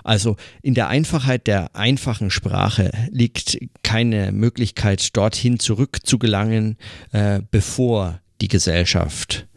Also 0.04 0.38
in 0.62 0.74
der 0.74 0.88
Einfachheit 0.88 1.48
der 1.48 1.76
einfachen 1.76 2.32
Sprache 2.32 2.92
liegt 3.12 3.58
keine 3.84 4.32
Möglichkeit, 4.32 5.16
dorthin 5.16 5.60
zurückzugelangen, 5.60 6.78
äh, 7.12 7.42
bevor 7.52 8.22
die 8.42 8.48
Gesellschaft 8.48 9.48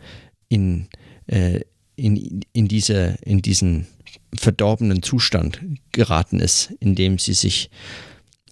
in, 0.48 0.88
äh, 1.26 1.60
in, 1.96 2.40
in, 2.52 2.68
diese, 2.68 3.16
in 3.22 3.42
diesen 3.42 3.86
verdorbenen 4.34 5.02
Zustand 5.02 5.60
geraten 5.92 6.40
ist, 6.40 6.72
in 6.80 6.94
dem 6.94 7.18
sie 7.18 7.34
sich 7.34 7.70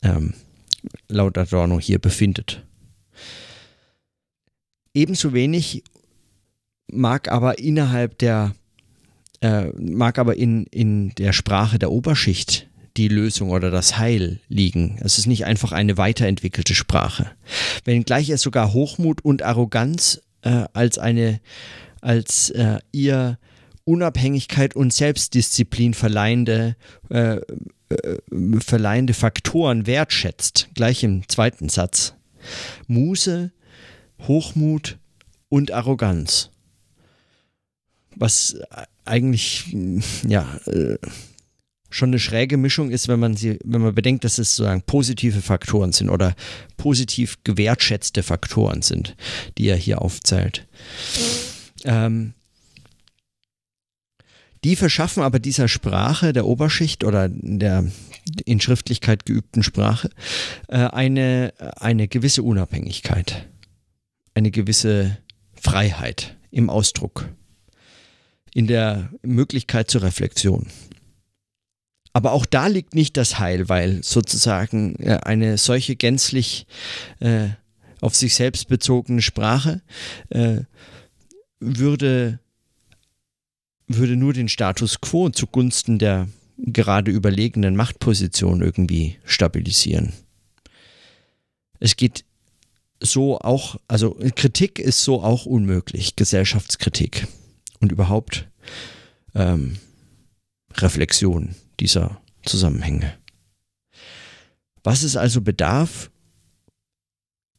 ähm, 0.02 0.34
laut 1.08 1.36
Adorno 1.38 1.80
hier 1.80 1.98
befindet. 1.98 2.64
Ebenso 4.94 5.32
wenig 5.32 5.84
mag 6.90 7.30
aber 7.30 7.58
innerhalb 7.58 8.18
der, 8.18 8.54
äh, 9.40 9.66
mag 9.78 10.18
aber 10.18 10.36
in, 10.36 10.64
in 10.66 11.10
der 11.16 11.32
Sprache 11.32 11.78
der 11.78 11.90
Oberschicht 11.90 12.68
die 12.96 13.08
Lösung 13.08 13.50
oder 13.50 13.70
das 13.70 13.98
Heil 13.98 14.40
liegen. 14.48 14.98
Es 15.02 15.18
ist 15.18 15.26
nicht 15.26 15.44
einfach 15.46 15.72
eine 15.72 15.96
weiterentwickelte 15.96 16.74
Sprache. 16.74 17.30
Wenngleich 17.84 18.28
es 18.30 18.42
sogar 18.42 18.72
Hochmut 18.72 19.24
und 19.24 19.42
Arroganz 19.42 20.22
äh, 20.42 20.64
als 20.72 20.98
eine, 20.98 21.40
als 22.00 22.50
äh, 22.50 22.78
ihr 22.92 23.38
Unabhängigkeit 23.84 24.74
und 24.76 24.92
Selbstdisziplin 24.92 25.94
verleihende 25.94 26.76
äh, 27.10 27.38
äh, 27.90 28.18
verleihende 28.60 29.14
Faktoren 29.14 29.86
wertschätzt, 29.86 30.68
gleich 30.74 31.02
im 31.02 31.28
zweiten 31.28 31.68
Satz. 31.68 32.14
Muße, 32.86 33.50
Hochmut 34.28 34.98
und 35.48 35.72
Arroganz. 35.72 36.50
Was 38.16 38.56
eigentlich, 39.04 39.74
ja, 40.26 40.58
äh, 40.66 40.98
schon 41.90 42.10
eine 42.10 42.18
schräge 42.18 42.56
Mischung 42.56 42.90
ist, 42.90 43.08
wenn 43.08 43.20
man 43.20 43.36
sie, 43.36 43.58
wenn 43.64 43.82
man 43.82 43.94
bedenkt, 43.94 44.24
dass 44.24 44.38
es 44.38 44.54
sozusagen 44.54 44.82
positive 44.82 45.42
Faktoren 45.42 45.92
sind 45.92 46.08
oder 46.08 46.34
positiv 46.76 47.38
gewertschätzte 47.44 48.22
Faktoren 48.22 48.82
sind, 48.82 49.16
die 49.58 49.66
er 49.66 49.76
hier 49.76 50.00
aufzählt. 50.00 50.66
Ähm, 51.84 52.34
die 54.62 54.76
verschaffen 54.76 55.22
aber 55.22 55.38
dieser 55.38 55.68
Sprache 55.68 56.32
der 56.32 56.46
Oberschicht 56.46 57.02
oder 57.02 57.28
der 57.28 57.90
in 58.44 58.60
Schriftlichkeit 58.60 59.24
geübten 59.24 59.62
Sprache 59.62 60.10
äh, 60.68 60.76
eine, 60.76 61.52
eine 61.76 62.08
gewisse 62.08 62.42
Unabhängigkeit, 62.42 63.46
eine 64.34 64.50
gewisse 64.50 65.18
Freiheit 65.54 66.36
im 66.50 66.68
Ausdruck, 66.68 67.28
in 68.54 68.66
der 68.66 69.10
Möglichkeit 69.22 69.90
zur 69.90 70.02
Reflexion. 70.02 70.66
Aber 72.12 72.32
auch 72.32 72.46
da 72.46 72.66
liegt 72.66 72.94
nicht 72.94 73.16
das 73.16 73.38
Heil, 73.38 73.68
weil 73.68 74.02
sozusagen 74.02 74.96
äh, 74.96 75.20
eine 75.22 75.58
solche 75.58 75.96
gänzlich 75.96 76.66
äh, 77.20 77.48
auf 78.00 78.16
sich 78.16 78.34
selbst 78.34 78.68
bezogene 78.68 79.22
Sprache 79.22 79.82
äh, 80.30 80.62
würde 81.60 82.40
würde 83.86 84.16
nur 84.16 84.32
den 84.32 84.48
Status 84.48 85.00
quo 85.00 85.30
zugunsten 85.30 85.98
der 85.98 86.28
gerade 86.58 87.10
überlegenen 87.10 87.74
Machtposition 87.74 88.62
irgendwie 88.62 89.18
stabilisieren. 89.24 90.12
Es 91.80 91.96
geht 91.96 92.24
so 93.00 93.38
auch, 93.38 93.80
also 93.88 94.16
Kritik 94.36 94.78
ist 94.78 95.02
so 95.02 95.22
auch 95.22 95.46
unmöglich, 95.46 96.16
Gesellschaftskritik 96.16 97.26
und 97.80 97.92
überhaupt 97.92 98.48
ähm, 99.34 99.78
Reflexion 100.74 101.54
dieser 101.80 102.20
Zusammenhänge. 102.44 103.18
Was 104.82 105.02
es 105.02 105.16
also 105.16 105.40
bedarf, 105.40 106.10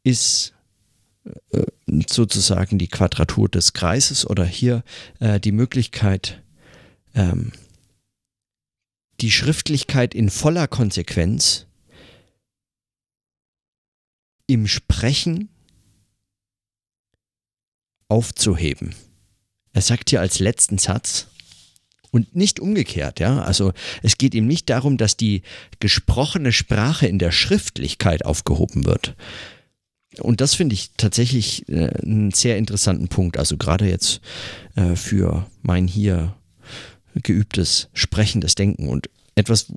ist 0.04 0.54
äh, 1.52 1.64
sozusagen 2.10 2.80
die 2.80 2.88
Quadratur 2.88 3.50
des 3.50 3.74
Kreises 3.74 4.28
oder 4.28 4.46
hier 4.46 4.84
äh, 5.20 5.40
die 5.40 5.52
Möglichkeit, 5.52 6.42
ähm, 7.14 7.52
die 9.20 9.32
Schriftlichkeit 9.32 10.16
in 10.16 10.30
voller 10.32 10.68
Konsequenz 10.68 11.68
im 14.48 14.68
Sprechen 14.68 15.50
aufzuheben. 18.08 18.96
Er 19.74 19.82
sagt 19.82 20.10
hier 20.10 20.22
als 20.22 20.40
letzten 20.40 20.78
Satz, 20.78 21.28
und 22.12 22.36
nicht 22.36 22.60
umgekehrt, 22.60 23.20
ja. 23.20 23.42
Also 23.42 23.72
es 24.04 24.18
geht 24.18 24.36
ihm 24.36 24.46
nicht 24.46 24.70
darum, 24.70 24.98
dass 24.98 25.18
die 25.18 25.42
gesprochene 25.80 26.52
Sprache 26.52 27.08
in 27.08 27.20
der 27.20 27.32
Schriftlichkeit 27.32 28.26
aufgehoben 28.26 28.86
wird. 28.86 29.16
Und 30.20 30.42
das 30.42 30.56
finde 30.56 30.74
ich 30.74 30.92
tatsächlich 30.98 31.68
äh, 31.70 31.90
einen 32.04 32.32
sehr 32.32 32.58
interessanten 32.58 33.08
Punkt. 33.08 33.38
Also 33.38 33.56
gerade 33.56 33.88
jetzt 33.88 34.20
äh, 34.76 34.96
für 34.98 35.50
mein 35.62 35.88
hier 35.88 36.36
geübtes 37.24 37.88
sprechendes 37.94 38.56
Denken 38.56 38.90
und 38.90 39.10
etwas, 39.36 39.72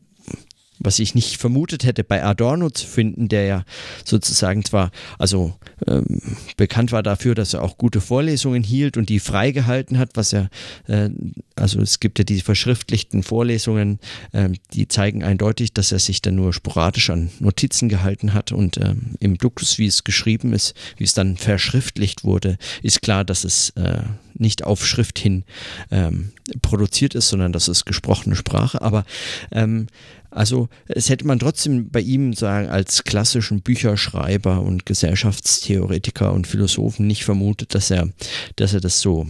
was 0.79 0.99
ich 0.99 1.15
nicht 1.15 1.37
vermutet 1.37 1.85
hätte, 1.85 2.05
bei 2.05 2.25
Adorno 2.25 2.71
zu 2.71 2.87
finden, 2.87 3.29
der 3.29 3.45
ja 3.45 3.65
sozusagen 4.05 4.65
zwar, 4.65 4.91
also 5.19 5.55
ähm, 5.87 6.21
bekannt 6.57 6.93
war 6.93 7.03
dafür, 7.03 7.35
dass 7.35 7.55
er 7.55 7.63
auch 7.63 7.79
gute 7.79 8.01
Vorlesungen 8.01 8.63
hielt 8.63 8.97
und 8.97 9.09
die 9.09 9.21
freigehalten 9.21 9.99
hat, 9.99 10.11
was 10.15 10.33
er, 10.33 10.51
äh, 10.87 11.11
also 11.57 11.81
es 11.81 12.01
gibt 12.01 12.19
ja 12.19 12.25
die 12.25 12.41
verschriftlichten 12.41 13.23
Vorlesungen, 13.23 13.99
äh, 14.33 14.51
die 14.73 14.89
zeigen 14.89 15.23
eindeutig, 15.23 15.73
dass 15.73 15.93
er 15.93 15.99
sich 15.99 16.23
dann 16.23 16.35
nur 16.35 16.53
sporadisch 16.53 17.11
an 17.11 17.31
Notizen 17.39 17.89
gehalten 17.89 18.35
hat 18.35 18.53
und 18.53 18.77
ähm, 18.79 19.15
im 19.21 19.39
Duktus, 19.39 19.79
wie 19.79 19.87
es 19.87 20.05
geschrieben 20.05 20.53
ist, 20.53 20.75
wie 20.97 21.05
es 21.05 21.15
dann 21.15 21.37
verschriftlicht 21.37 22.25
wurde, 22.25 22.59
ist 22.83 23.03
klar, 23.03 23.25
dass 23.25 23.45
es 23.45 23.71
äh, 23.71 24.03
nicht 24.35 24.65
auf 24.65 24.87
Schrift 24.87 25.19
hin 25.19 25.45
ähm, 25.91 26.31
produziert 26.63 27.15
ist, 27.15 27.29
sondern 27.29 27.53
dass 27.53 27.69
es 27.69 27.85
gesprochene 27.85 28.37
Sprache, 28.37 28.83
aber 28.83 29.05
ähm, 29.53 29.87
also 30.31 30.69
es 30.87 31.09
hätte 31.09 31.27
man 31.27 31.39
trotzdem 31.39 31.91
bei 31.91 32.01
ihm 32.01 32.33
sagen, 32.33 32.69
als 32.69 33.05
klassischen 33.05 33.63
Bücherschreiber 33.63 34.63
und 34.63 34.85
Gesellschaftstheoretiker 34.85 36.33
und 36.33 36.49
Philosophen 36.49 37.07
nicht 37.07 37.25
vermutet, 37.25 37.75
dass 37.75 37.91
er, 37.91 38.09
dass 38.57 38.75
er 38.75 38.81
das 38.81 39.01
so 39.01 39.29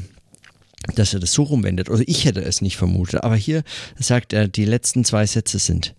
dass 0.96 1.14
er 1.14 1.20
das 1.20 1.32
so 1.32 1.44
rumwendet. 1.44 1.88
Oder 1.88 2.02
ich 2.06 2.26
hätte 2.26 2.42
es 2.42 2.60
nicht 2.60 2.76
vermutet. 2.76 3.24
Aber 3.24 3.36
hier 3.36 3.62
sagt 3.98 4.34
er, 4.34 4.48
die 4.48 4.66
letzten 4.66 5.04
zwei 5.04 5.26
Sätze 5.26 5.58
sind, 5.58 5.94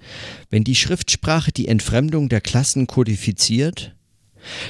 wenn 0.52 0.64
die 0.64 0.76
Schriftsprache 0.76 1.52
die 1.52 1.68
Entfremdung 1.68 2.30
der 2.30 2.40
Klassen 2.42 2.86
kodifiziert, 2.86 3.96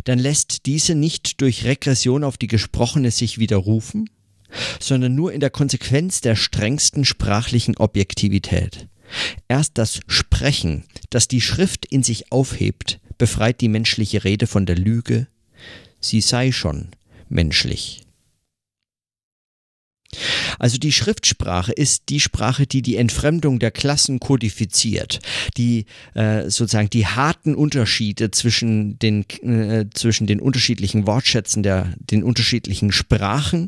dann 0.06 0.20
lässt 0.20 0.66
diese 0.68 0.96
nicht 0.96 1.42
durch 1.42 1.66
Regression 1.66 2.24
auf 2.24 2.38
die 2.38 2.48
gesprochene 2.48 3.12
sich 3.12 3.40
widerrufen, 3.40 4.10
sondern 4.80 5.16
nur 5.16 5.34
in 5.34 5.40
der 5.40 5.50
Konsequenz 5.50 6.22
der 6.22 6.36
strengsten 6.36 7.06
sprachlichen 7.06 7.78
Objektivität. 7.78 8.88
Erst 9.48 9.78
das 9.78 10.00
Sprechen, 10.08 10.86
das 11.10 11.28
die 11.28 11.42
Schrift 11.42 11.86
in 11.86 12.04
sich 12.04 12.32
aufhebt, 12.32 13.00
befreit 13.18 13.62
die 13.62 13.70
menschliche 13.70 14.24
Rede 14.24 14.48
von 14.48 14.66
der 14.66 14.78
Lüge, 14.78 15.28
sie 16.00 16.22
sei 16.22 16.52
schon 16.52 16.90
menschlich. 17.30 18.05
Also 20.60 20.78
die 20.78 20.92
Schriftsprache 20.92 21.72
ist 21.72 22.04
die 22.10 22.20
Sprache, 22.20 22.68
die 22.68 22.82
die 22.82 22.98
Entfremdung 22.98 23.60
der 23.60 23.72
Klassen 23.72 24.20
kodifiziert, 24.20 25.20
die 25.58 25.86
äh, 26.14 26.44
sozusagen 26.44 26.90
die 26.90 27.06
harten 27.06 27.56
Unterschiede 27.56 28.32
zwischen 28.32 29.00
den, 29.00 29.26
äh, 29.42 29.86
zwischen 29.94 30.28
den 30.28 30.40
unterschiedlichen 30.40 31.08
Wortschätzen 31.08 31.64
der 31.64 31.94
den 32.00 32.24
unterschiedlichen 32.24 32.92
Sprachen 32.92 33.68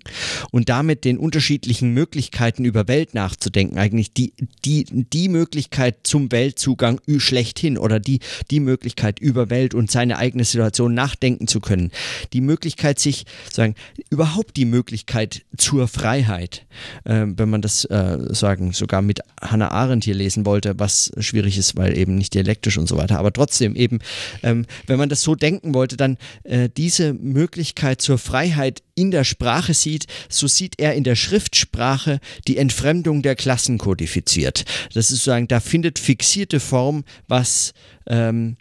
und 0.52 0.70
damit 0.70 1.06
den 1.06 1.18
unterschiedlichen 1.18 1.94
Möglichkeiten 1.94 2.66
über 2.66 2.88
Welt 2.88 3.14
nachzudenken, 3.14 3.78
eigentlich 3.78 4.14
die, 4.14 4.34
die, 4.66 4.86
die 4.90 5.30
Möglichkeit 5.30 5.98
zum 6.04 6.32
Weltzugang 6.32 7.02
schlechthin 7.18 7.78
oder 7.78 8.00
die, 8.00 8.20
die 8.52 8.60
Möglichkeit 8.60 9.20
über 9.20 9.50
Welt 9.50 9.74
und 9.74 9.92
seine 9.92 10.18
eigene 10.18 10.44
Situation 10.44 10.94
nachdenken 10.94 11.48
zu 11.48 11.60
können, 11.60 11.92
die 12.34 12.42
Möglichkeit 12.42 13.00
sich, 13.00 13.26
sagen, 13.52 13.76
überhaupt 14.10 14.58
die 14.58 14.66
Möglichkeit 14.66 15.44
zur 15.58 15.88
Freiheit 15.88 16.37
Freiheit, 16.38 16.66
äh, 17.06 17.26
wenn 17.26 17.50
man 17.50 17.62
das 17.62 17.86
äh, 17.86 18.18
sagen, 18.30 18.72
sogar 18.72 19.02
mit 19.02 19.22
Hannah 19.42 19.72
Arendt 19.72 20.06
hier 20.06 20.16
lesen 20.16 20.46
wollte, 20.46 20.80
was 20.80 21.12
schwierig 21.20 21.58
ist, 21.58 21.76
weil 21.76 21.98
eben 21.98 22.16
nicht 22.16 22.34
dialektisch 22.34 22.78
und 22.78 22.88
so 22.88 22.98
weiter. 22.98 23.18
Aber 23.18 23.34
trotzdem 23.34 23.76
eben, 23.76 24.00
ähm, 24.44 24.66
wenn 24.86 24.98
man 24.98 25.10
das 25.10 25.22
so 25.22 25.36
denken 25.36 25.74
wollte, 25.74 25.98
dann 25.98 26.18
äh, 26.44 26.70
diese 26.76 27.14
Möglichkeit 27.14 28.02
zur 28.02 28.18
Freiheit 28.18 28.84
in 28.96 29.12
der 29.12 29.24
Sprache 29.24 29.74
sieht, 29.74 30.08
so 30.30 30.48
sieht 30.48 30.80
er 30.80 30.96
in 30.96 31.04
der 31.04 31.16
Schriftsprache 31.16 32.20
die 32.48 32.58
Entfremdung 32.58 33.22
der 33.22 33.36
Klassen 33.36 33.78
kodifiziert. 33.78 34.66
Das 34.94 35.06
ist 35.06 35.20
sozusagen, 35.20 35.48
da 35.48 35.60
findet 35.60 36.00
fixierte 36.00 36.60
Form, 36.60 37.04
was 37.28 37.74
ähm, 38.08 38.58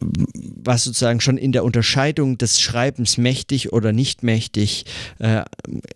was 0.00 0.84
sozusagen 0.84 1.20
schon 1.20 1.38
in 1.38 1.52
der 1.52 1.64
Unterscheidung 1.64 2.38
des 2.38 2.60
Schreibens 2.60 3.18
mächtig 3.18 3.72
oder 3.72 3.92
nicht 3.92 4.22
mächtig 4.22 4.84
äh, 5.18 5.44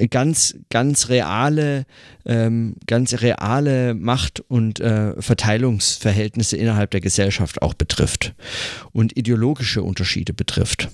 ganz, 0.09 0.57
ganz 0.71 1.09
reale, 1.09 1.85
ähm, 2.25 2.77
ganz 2.87 3.21
reale 3.21 3.95
Macht- 3.95 4.41
und 4.41 4.81
äh, 4.81 5.21
Verteilungsverhältnisse 5.21 6.57
innerhalb 6.57 6.91
der 6.91 7.01
Gesellschaft 7.01 7.63
auch 7.63 7.75
betrifft 7.75 8.35
und 8.93 9.17
ideologische 9.17 9.83
Unterschiede 9.83 10.33
betrifft. 10.33 10.89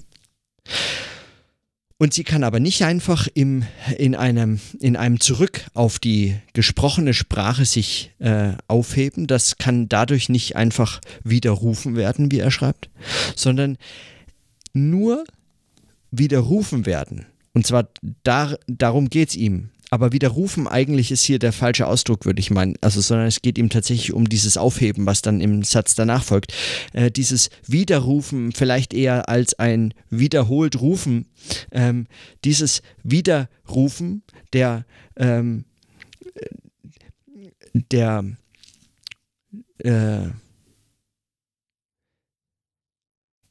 Und 2.00 2.14
sie 2.14 2.24
kann 2.24 2.44
aber 2.44 2.60
nicht 2.60 2.82
einfach 2.82 3.28
im, 3.34 3.62
in, 3.98 4.14
einem, 4.14 4.58
in 4.80 4.96
einem 4.96 5.20
Zurück 5.20 5.66
auf 5.74 5.98
die 5.98 6.34
gesprochene 6.54 7.12
Sprache 7.12 7.66
sich 7.66 8.10
äh, 8.20 8.52
aufheben. 8.68 9.26
Das 9.26 9.58
kann 9.58 9.86
dadurch 9.86 10.30
nicht 10.30 10.56
einfach 10.56 11.02
widerrufen 11.24 11.96
werden, 11.96 12.32
wie 12.32 12.38
er 12.38 12.50
schreibt, 12.50 12.88
sondern 13.36 13.76
nur 14.72 15.24
widerrufen 16.10 16.86
werden. 16.86 17.26
Und 17.52 17.66
zwar 17.66 17.90
dar, 18.24 18.58
darum 18.66 19.10
geht 19.10 19.28
es 19.28 19.36
ihm. 19.36 19.68
Aber 19.90 20.12
widerrufen 20.12 20.68
eigentlich 20.68 21.10
ist 21.10 21.24
hier 21.24 21.40
der 21.40 21.52
falsche 21.52 21.88
Ausdruck, 21.88 22.24
würde 22.24 22.38
ich 22.38 22.52
meinen. 22.52 22.76
Also, 22.80 23.00
sondern 23.00 23.26
es 23.26 23.42
geht 23.42 23.58
ihm 23.58 23.70
tatsächlich 23.70 24.12
um 24.12 24.28
dieses 24.28 24.56
Aufheben, 24.56 25.04
was 25.04 25.20
dann 25.20 25.40
im 25.40 25.64
Satz 25.64 25.96
danach 25.96 26.22
folgt. 26.22 26.54
Äh, 26.92 27.10
dieses 27.10 27.50
Widerrufen 27.66 28.52
vielleicht 28.52 28.94
eher 28.94 29.28
als 29.28 29.58
ein 29.58 29.92
wiederholt 30.08 30.80
Rufen. 30.80 31.26
Ähm, 31.72 32.06
dieses 32.44 32.82
Widerrufen 33.02 34.22
der, 34.52 34.86
ähm, 35.16 35.64
der, 37.74 38.24
äh, 39.78 40.28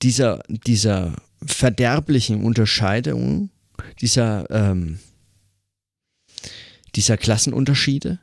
dieser, 0.02 0.41
dieser 0.47 1.15
verderblichen 1.45 2.45
Unterscheidung, 2.45 3.49
dieser, 3.99 4.49
ähm, 4.49 4.99
dieser 7.00 7.16
Klassenunterschiede, 7.16 8.20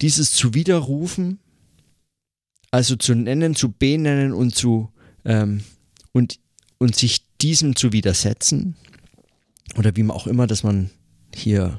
dieses 0.00 0.32
zu 0.32 0.54
widerrufen, 0.54 1.40
also 2.70 2.96
zu 2.96 3.14
nennen, 3.14 3.54
zu 3.54 3.70
benennen 3.70 4.32
und 4.32 4.56
zu 4.56 4.90
ähm, 5.26 5.62
und, 6.12 6.40
und 6.78 6.96
sich 6.96 7.26
diesem 7.42 7.76
zu 7.76 7.92
widersetzen, 7.92 8.76
oder 9.76 9.94
wie 9.94 10.04
man 10.04 10.16
auch 10.16 10.26
immer, 10.26 10.46
dass 10.46 10.62
man 10.62 10.88
hier 11.34 11.76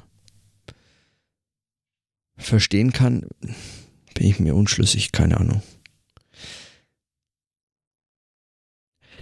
verstehen 2.37 2.93
kann, 2.93 3.25
bin 4.13 4.27
ich 4.27 4.39
mir 4.39 4.53
unschlüssig, 4.53 5.11
keine 5.11 5.37
Ahnung. 5.39 5.63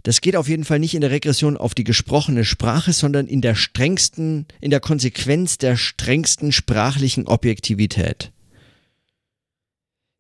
Das 0.04 0.22
geht 0.22 0.36
auf 0.36 0.48
jeden 0.48 0.66
Fall 0.66 0.80
nicht 0.80 0.94
in 0.94 1.02
der 1.02 1.12
Regression 1.12 1.58
auf 1.58 1.74
die 1.74 1.84
gesprochene 1.84 2.46
Sprache, 2.46 2.94
sondern 2.94 3.28
in 3.28 3.42
der 3.42 3.56
strengsten, 3.56 4.46
in 4.62 4.70
der 4.72 4.80
Konsequenz 4.80 5.58
der 5.58 5.78
strengsten 5.78 6.52
sprachlichen 6.52 7.28
Objektivität. 7.28 8.32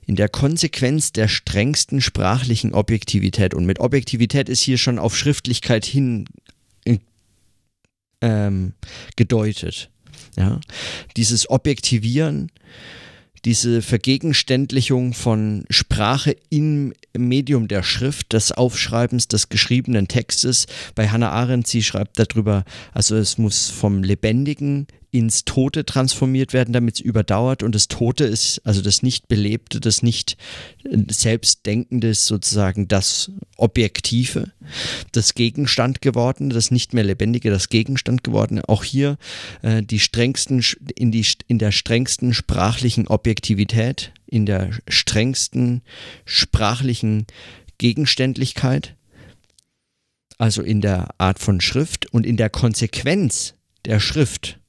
In 0.07 0.15
der 0.15 0.29
Konsequenz 0.29 1.11
der 1.13 1.27
strengsten 1.27 1.99
sprachlichen 1.99 2.73
Objektivität. 2.73 3.53
Und 3.53 3.65
mit 3.65 3.79
Objektivität 3.79 4.49
ist 4.49 4.61
hier 4.61 4.77
schon 4.77 4.99
auf 4.99 5.17
Schriftlichkeit 5.17 5.85
hin 5.85 6.25
ähm, 8.21 8.73
gedeutet. 9.15 9.89
Ja? 10.37 10.59
Dieses 11.17 11.49
Objektivieren, 11.49 12.51
diese 13.45 13.83
Vergegenständlichung 13.83 15.13
von 15.13 15.65
Sprache 15.69 16.35
im 16.49 16.93
Medium 17.15 17.67
der 17.67 17.83
Schrift, 17.83 18.33
des 18.33 18.51
Aufschreibens 18.51 19.27
des 19.27 19.49
geschriebenen 19.49 20.07
Textes. 20.07 20.65
Bei 20.95 21.09
Hannah 21.09 21.29
Arendt, 21.29 21.67
sie 21.67 21.83
schreibt 21.83 22.17
darüber, 22.17 22.65
also 22.91 23.15
es 23.15 23.37
muss 23.37 23.69
vom 23.69 24.03
Lebendigen 24.03 24.87
ins 25.15 25.45
Tote 25.45 25.85
transformiert 25.85 26.51
werden, 26.51 26.73
damit 26.73 26.95
es 26.95 27.01
überdauert. 27.01 27.63
Und 27.63 27.73
das 27.73 27.87
Tote 27.87 28.25
ist, 28.25 28.59
also 28.65 28.81
das 28.81 29.01
Nicht-Belebte, 29.01 29.79
das 29.79 30.03
Nicht-Selbstdenkende 30.03 32.09
ist 32.09 32.25
sozusagen 32.25 32.89
das 32.89 33.31
Objektive, 33.55 34.51
das 35.13 35.33
Gegenstand 35.33 36.01
geworden, 36.01 36.49
das 36.49 36.69
nicht 36.69 36.93
mehr 36.93 37.05
Lebendige, 37.05 37.49
das 37.49 37.69
Gegenstand 37.69 38.25
geworden. 38.25 38.59
Auch 38.59 38.83
hier 38.83 39.17
äh, 39.61 39.81
die 39.81 39.99
strengsten, 39.99 40.61
in, 40.95 41.11
die, 41.11 41.25
in 41.47 41.59
der 41.59 41.71
strengsten 41.71 42.33
sprachlichen 42.33 43.07
Objektivität, 43.07 44.11
in 44.25 44.45
der 44.45 44.71
strengsten 44.89 45.81
sprachlichen 46.25 47.25
Gegenständlichkeit, 47.77 48.97
also 50.37 50.61
in 50.61 50.81
der 50.81 51.15
Art 51.19 51.39
von 51.39 51.61
Schrift 51.61 52.11
und 52.11 52.25
in 52.25 52.35
der 52.35 52.49
Konsequenz 52.49 53.53
der 53.85 54.01
Schrift 54.01 54.59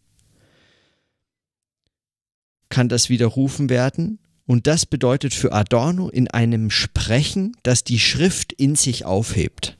kann 2.68 2.88
das 2.88 3.08
widerrufen 3.08 3.70
werden. 3.70 4.18
Und 4.46 4.66
das 4.66 4.86
bedeutet 4.86 5.34
für 5.34 5.52
Adorno 5.52 6.08
in 6.08 6.28
einem 6.28 6.70
Sprechen, 6.70 7.56
das 7.62 7.82
die 7.82 7.98
Schrift 7.98 8.52
in 8.52 8.76
sich 8.76 9.04
aufhebt. 9.04 9.76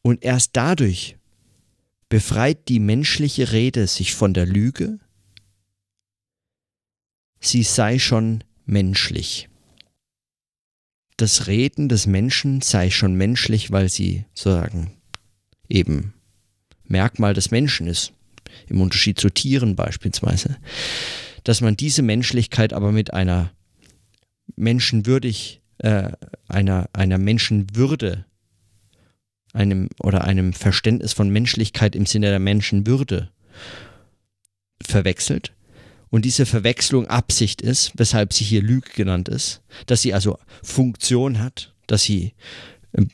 Und 0.00 0.24
erst 0.24 0.50
dadurch 0.54 1.16
befreit 2.08 2.68
die 2.68 2.78
menschliche 2.78 3.52
Rede 3.52 3.86
sich 3.86 4.14
von 4.14 4.34
der 4.34 4.46
Lüge, 4.46 4.98
sie 7.40 7.62
sei 7.62 7.98
schon 7.98 8.44
menschlich. 8.64 9.48
Das 11.16 11.46
Reden 11.46 11.88
des 11.88 12.06
Menschen 12.06 12.60
sei 12.60 12.90
schon 12.90 13.14
menschlich, 13.14 13.70
weil 13.70 13.88
sie 13.88 14.24
sagen, 14.34 14.92
eben 15.68 16.14
Merkmal 16.84 17.32
des 17.32 17.50
Menschen 17.50 17.86
ist 17.86 18.12
im 18.68 18.80
Unterschied 18.80 19.18
zu 19.18 19.30
Tieren 19.30 19.76
beispielsweise, 19.76 20.56
dass 21.44 21.60
man 21.60 21.76
diese 21.76 22.02
Menschlichkeit 22.02 22.72
aber 22.72 22.92
mit 22.92 23.12
einer 23.12 23.52
menschenwürdig, 24.56 25.60
äh, 25.78 26.10
einer, 26.48 26.88
einer 26.92 27.18
Menschenwürde, 27.18 28.24
einem 29.52 29.88
oder 30.00 30.24
einem 30.24 30.52
Verständnis 30.52 31.12
von 31.12 31.28
Menschlichkeit 31.30 31.94
im 31.94 32.06
Sinne 32.06 32.28
der 32.28 32.38
Menschenwürde 32.38 33.30
verwechselt. 34.80 35.52
Und 36.08 36.24
diese 36.24 36.44
Verwechslung 36.44 37.06
Absicht 37.06 37.62
ist, 37.62 37.92
weshalb 37.94 38.32
sie 38.32 38.44
hier 38.44 38.62
Lüge 38.62 38.90
genannt 38.94 39.28
ist, 39.28 39.62
dass 39.86 40.02
sie 40.02 40.12
also 40.12 40.38
Funktion 40.62 41.38
hat, 41.38 41.74
dass 41.86 42.02
sie 42.02 42.34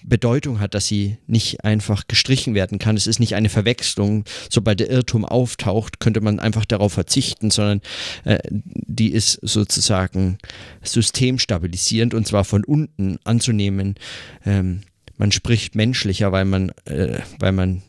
Bedeutung 0.02 0.58
hat, 0.60 0.74
dass 0.74 0.86
sie 0.86 1.18
nicht 1.26 1.64
einfach 1.64 2.08
gestrichen 2.08 2.54
werden 2.54 2.78
kann. 2.78 2.96
Es 2.96 3.06
ist 3.06 3.20
nicht 3.20 3.34
eine 3.34 3.48
Verwechslung. 3.48 4.24
Sobald 4.50 4.80
der 4.80 4.90
Irrtum 4.90 5.24
auftaucht, 5.24 6.00
könnte 6.00 6.20
man 6.20 6.40
einfach 6.40 6.64
darauf 6.64 6.92
verzichten, 6.92 7.50
sondern 7.50 7.80
äh, 8.24 8.38
die 8.50 9.12
ist 9.12 9.38
sozusagen 9.42 10.38
systemstabilisierend 10.82 12.14
und 12.14 12.26
zwar 12.26 12.44
von 12.44 12.64
unten 12.64 13.18
anzunehmen. 13.24 13.94
Ähm, 14.44 14.80
man 15.18 15.32
spricht 15.32 15.74
menschlicher, 15.74 16.32
weil 16.32 16.44
man, 16.44 16.70
äh, 16.84 17.18
weil 17.38 17.52
man 17.52 17.82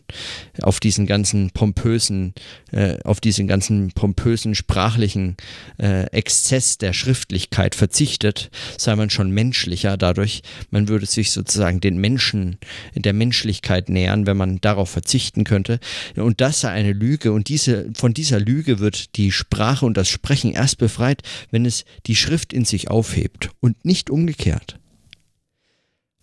auf 0.61 0.80
diesen 0.80 1.05
ganzen 1.05 1.51
pompösen, 1.51 2.34
äh, 2.71 2.97
auf 3.03 3.21
diesen 3.21 3.47
ganzen 3.47 3.91
pompösen 3.91 4.55
sprachlichen 4.55 5.38
äh, 5.77 6.05
Exzess 6.07 6.80
der 6.80 6.93
Schriftlichkeit 6.93 7.75
verzichtet, 7.75 8.49
sei 8.77 8.95
man 8.95 9.09
schon 9.11 9.32
menschlicher 9.32 9.95
dadurch. 9.95 10.41
Man 10.71 10.88
würde 10.88 11.05
sich 11.05 11.32
sozusagen 11.32 11.80
den 11.80 11.97
Menschen, 11.97 12.57
der 12.95 13.13
Menschlichkeit 13.13 13.89
nähern, 13.89 14.25
wenn 14.25 14.38
man 14.38 14.59
darauf 14.59 14.89
verzichten 14.89 15.43
könnte. 15.43 15.80
Und 16.15 16.41
das 16.41 16.61
sei 16.61 16.69
eine 16.69 16.93
Lüge. 16.93 17.32
Und 17.32 17.47
diese, 17.49 17.89
von 17.93 18.13
dieser 18.13 18.39
Lüge 18.39 18.80
wird 18.80 19.15
die 19.17 19.32
Sprache 19.32 19.86
und 19.86 19.95
das 19.95 20.09
Sprechen 20.09 20.51
erst 20.51 20.80
befreit, 20.80 21.21
wenn 21.51 21.65
es 21.65 21.86
die 22.07 22.15
Schrift 22.15 22.53
in 22.53 22.65
sich 22.65 22.89
aufhebt 22.89 23.51
und 23.59 23.86
nicht 23.86 24.09
umgekehrt. 24.09 24.80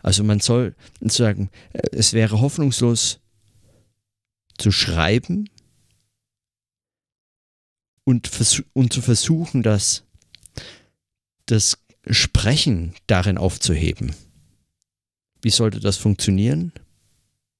Also 0.06 0.22
man 0.22 0.38
soll 0.38 0.76
sagen, 1.00 1.50
äh, 1.72 1.82
es 1.90 2.12
wäre 2.12 2.40
hoffnungslos 2.40 3.18
zu 4.56 4.70
schreiben 4.70 5.50
und, 8.04 8.30
und 8.72 8.92
zu 8.92 9.02
versuchen, 9.02 9.64
das, 9.64 10.04
das 11.46 11.78
Sprechen 12.08 12.94
darin 13.08 13.36
aufzuheben. 13.36 14.14
Wie 15.42 15.50
sollte 15.50 15.80
das 15.80 15.96
funktionieren? 15.96 16.72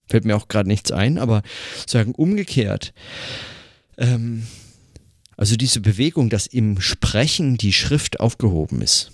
Fällt 0.06 0.24
mir 0.24 0.36
auch 0.36 0.46
gerade 0.46 0.68
nichts 0.68 0.92
ein, 0.92 1.18
aber 1.18 1.42
sagen 1.84 2.14
umgekehrt. 2.14 2.94
Ähm, 3.98 4.46
also 5.36 5.56
diese 5.56 5.80
Bewegung, 5.80 6.30
dass 6.30 6.46
im 6.46 6.80
Sprechen 6.80 7.56
die 7.56 7.72
Schrift 7.72 8.20
aufgehoben 8.20 8.82
ist 8.82 9.10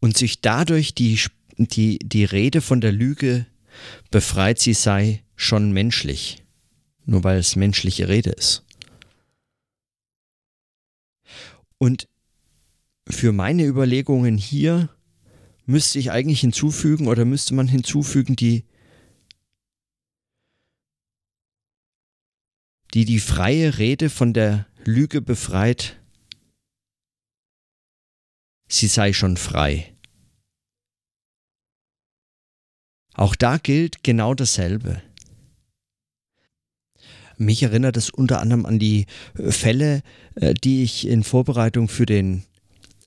und 0.00 0.16
sich 0.16 0.40
dadurch 0.40 0.94
die, 0.94 1.20
die, 1.56 1.98
die 1.98 2.24
Rede 2.24 2.60
von 2.60 2.80
der 2.80 2.92
Lüge 2.92 3.46
befreit, 4.10 4.58
sie 4.58 4.74
sei 4.74 5.22
schon 5.36 5.72
menschlich, 5.72 6.42
nur 7.04 7.24
weil 7.24 7.38
es 7.38 7.56
menschliche 7.56 8.08
Rede 8.08 8.30
ist. 8.30 8.64
Und 11.78 12.08
für 13.08 13.32
meine 13.32 13.64
Überlegungen 13.64 14.36
hier 14.36 14.90
müsste 15.66 15.98
ich 15.98 16.10
eigentlich 16.10 16.40
hinzufügen 16.40 17.06
oder 17.06 17.24
müsste 17.24 17.54
man 17.54 17.68
hinzufügen, 17.68 18.36
die 18.36 18.64
die 22.92 23.04
die 23.04 23.20
freie 23.20 23.78
Rede 23.78 24.10
von 24.10 24.32
der 24.32 24.66
Lüge 24.84 25.20
befreit, 25.20 25.99
sie 28.70 28.86
sei 28.86 29.12
schon 29.12 29.36
frei. 29.36 29.92
Auch 33.14 33.34
da 33.34 33.58
gilt 33.58 34.02
genau 34.02 34.34
dasselbe. 34.34 35.02
Mich 37.36 37.62
erinnert 37.62 37.96
es 37.96 38.10
unter 38.10 38.40
anderem 38.40 38.66
an 38.66 38.78
die 38.78 39.06
Fälle, 39.34 40.02
äh, 40.34 40.54
die 40.54 40.82
ich 40.82 41.06
in 41.06 41.24
Vorbereitung 41.24 41.88
für 41.88 42.06
den 42.06 42.44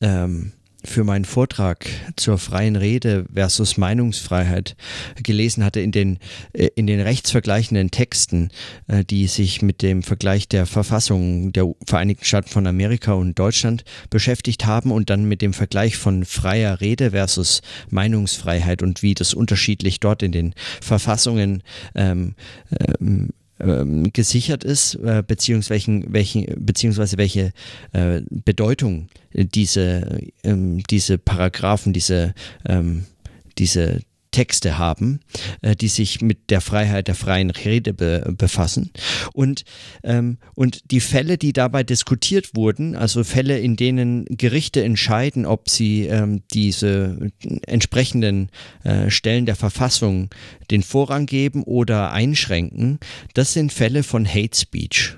ähm, 0.01 0.53
für 0.85 1.03
meinen 1.03 1.25
Vortrag 1.25 1.87
zur 2.15 2.37
freien 2.37 2.75
Rede 2.75 3.25
versus 3.33 3.77
Meinungsfreiheit 3.77 4.75
gelesen 5.21 5.63
hatte 5.63 5.79
in 5.79 5.91
den, 5.91 6.19
äh, 6.53 6.69
in 6.75 6.87
den 6.87 6.99
rechtsvergleichenden 6.99 7.91
Texten, 7.91 8.49
äh, 8.87 9.03
die 9.03 9.27
sich 9.27 9.61
mit 9.61 9.81
dem 9.81 10.03
Vergleich 10.03 10.47
der 10.47 10.65
Verfassung 10.65 11.53
der 11.53 11.73
Vereinigten 11.85 12.25
Staaten 12.25 12.49
von 12.49 12.67
Amerika 12.67 13.13
und 13.13 13.39
Deutschland 13.39 13.83
beschäftigt 14.09 14.65
haben 14.65 14.91
und 14.91 15.09
dann 15.09 15.25
mit 15.25 15.41
dem 15.41 15.53
Vergleich 15.53 15.97
von 15.97 16.25
freier 16.25 16.81
Rede 16.81 17.11
versus 17.11 17.61
Meinungsfreiheit 17.89 18.81
und 18.81 19.01
wie 19.01 19.13
das 19.13 19.33
unterschiedlich 19.33 19.99
dort 19.99 20.23
in 20.23 20.31
den 20.31 20.53
Verfassungen 20.81 21.63
ähm, 21.95 22.35
ähm, 22.99 23.29
ähm, 23.59 24.11
gesichert 24.13 24.63
ist, 24.63 24.95
äh, 24.95 25.23
beziehungsweise, 25.25 26.03
welchen, 26.07 26.45
beziehungsweise 26.65 27.17
welche 27.17 27.53
äh, 27.91 28.21
Bedeutung 28.29 29.07
diese, 29.33 30.19
ähm, 30.43 30.83
diese 30.89 31.17
Paragraphen, 31.17 31.93
diese, 31.93 32.33
ähm, 32.65 33.05
diese 33.57 34.01
Texte 34.33 34.77
haben, 34.77 35.21
äh, 35.61 35.77
die 35.77 35.87
sich 35.87 36.21
mit 36.21 36.49
der 36.49 36.59
Freiheit 36.59 37.07
der 37.07 37.15
freien 37.15 37.51
Rede 37.51 37.93
be 37.93 38.33
befassen. 38.37 38.91
Und, 39.31 39.63
ähm, 40.03 40.37
und 40.55 40.91
die 40.91 40.99
Fälle, 40.99 41.37
die 41.37 41.53
dabei 41.53 41.83
diskutiert 41.83 42.55
wurden, 42.55 42.95
also 42.95 43.23
Fälle, 43.23 43.59
in 43.59 43.77
denen 43.77 44.25
Gerichte 44.25 44.83
entscheiden, 44.83 45.45
ob 45.45 45.69
sie 45.69 46.07
ähm, 46.07 46.41
diese 46.53 47.31
entsprechenden 47.65 48.49
äh, 48.83 49.09
Stellen 49.09 49.45
der 49.45 49.55
Verfassung 49.55 50.29
den 50.71 50.83
Vorrang 50.83 51.25
geben 51.25 51.63
oder 51.63 52.11
einschränken, 52.11 52.99
das 53.33 53.53
sind 53.53 53.71
Fälle 53.71 54.03
von 54.03 54.27
Hate 54.27 54.57
Speech. 54.57 55.15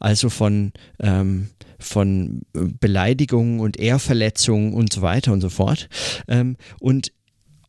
Also 0.00 0.28
von 0.30 0.72
ähm, 0.98 1.48
von 1.82 2.42
Beleidigungen 2.52 3.60
und 3.60 3.76
Ehrverletzungen 3.76 4.72
und 4.72 4.92
so 4.92 5.02
weiter 5.02 5.32
und 5.32 5.40
so 5.40 5.50
fort. 5.50 5.88
Ähm, 6.28 6.56
und 6.80 7.12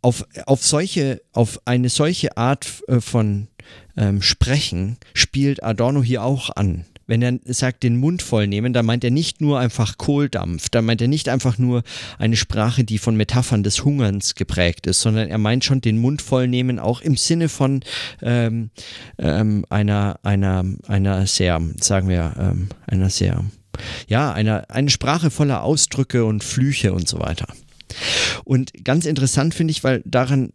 auf, 0.04 0.26
auf, 0.46 0.64
solche, 0.64 1.22
auf 1.32 1.60
eine 1.66 1.90
solche 1.90 2.38
Art 2.38 2.84
äh, 2.88 3.00
von 3.00 3.48
ähm, 3.98 4.22
Sprechen 4.22 4.98
spielt 5.14 5.64
Adorno 5.64 6.04
hier 6.04 6.24
auch 6.24 6.50
an. 6.56 6.86
wenn 7.06 7.22
er 7.22 7.40
sagt, 7.46 7.84
den 7.84 7.98
Mund 7.98 8.22
voll 8.22 8.48
nehmen, 8.48 8.74
dann 8.74 8.86
meint 8.86 9.04
er 9.04 9.12
nicht 9.12 9.42
nur 9.42 9.60
einfach 9.60 9.98
Kohldampf, 9.98 10.70
dann 10.70 10.86
meint 10.86 11.02
er 11.02 11.08
nicht 11.08 11.30
einfach 11.30 11.58
nur 11.58 11.84
eine 12.18 12.36
Sprache, 12.36 12.84
die 12.84 12.98
von 12.98 13.16
Metaphern 13.16 13.64
des 13.64 13.84
Hungerns 13.84 14.36
geprägt 14.36 14.88
ist, 14.88 15.02
sondern 15.02 15.30
er 15.30 15.38
meint 15.38 15.66
schon 15.66 15.82
den 15.82 15.98
Mund 15.98 16.22
voll 16.22 16.48
nehmen, 16.48 16.80
auch 16.80 17.02
im 17.02 17.18
Sinne 17.18 17.50
von 17.50 17.82
ähm, 18.22 18.72
ähm, 19.18 19.66
einer, 19.70 20.20
einer, 20.24 20.64
einer 20.88 21.28
sehr, 21.28 21.62
sagen 21.80 22.10
wir, 22.10 22.34
ähm, 22.40 22.70
einer 22.88 23.10
sehr, 23.10 23.44
ja, 24.08 24.32
einer, 24.32 24.70
eine 24.70 24.90
Sprache 24.90 25.30
voller 25.30 25.64
Ausdrücke 25.64 26.26
und 26.26 26.44
Flüche 26.44 26.94
und 26.94 27.08
so 27.08 27.20
weiter. 27.20 27.48
Und 28.44 28.72
ganz 28.84 29.06
interessant 29.06 29.54
finde 29.54 29.72
ich, 29.72 29.84
weil 29.84 30.02
daran 30.06 30.52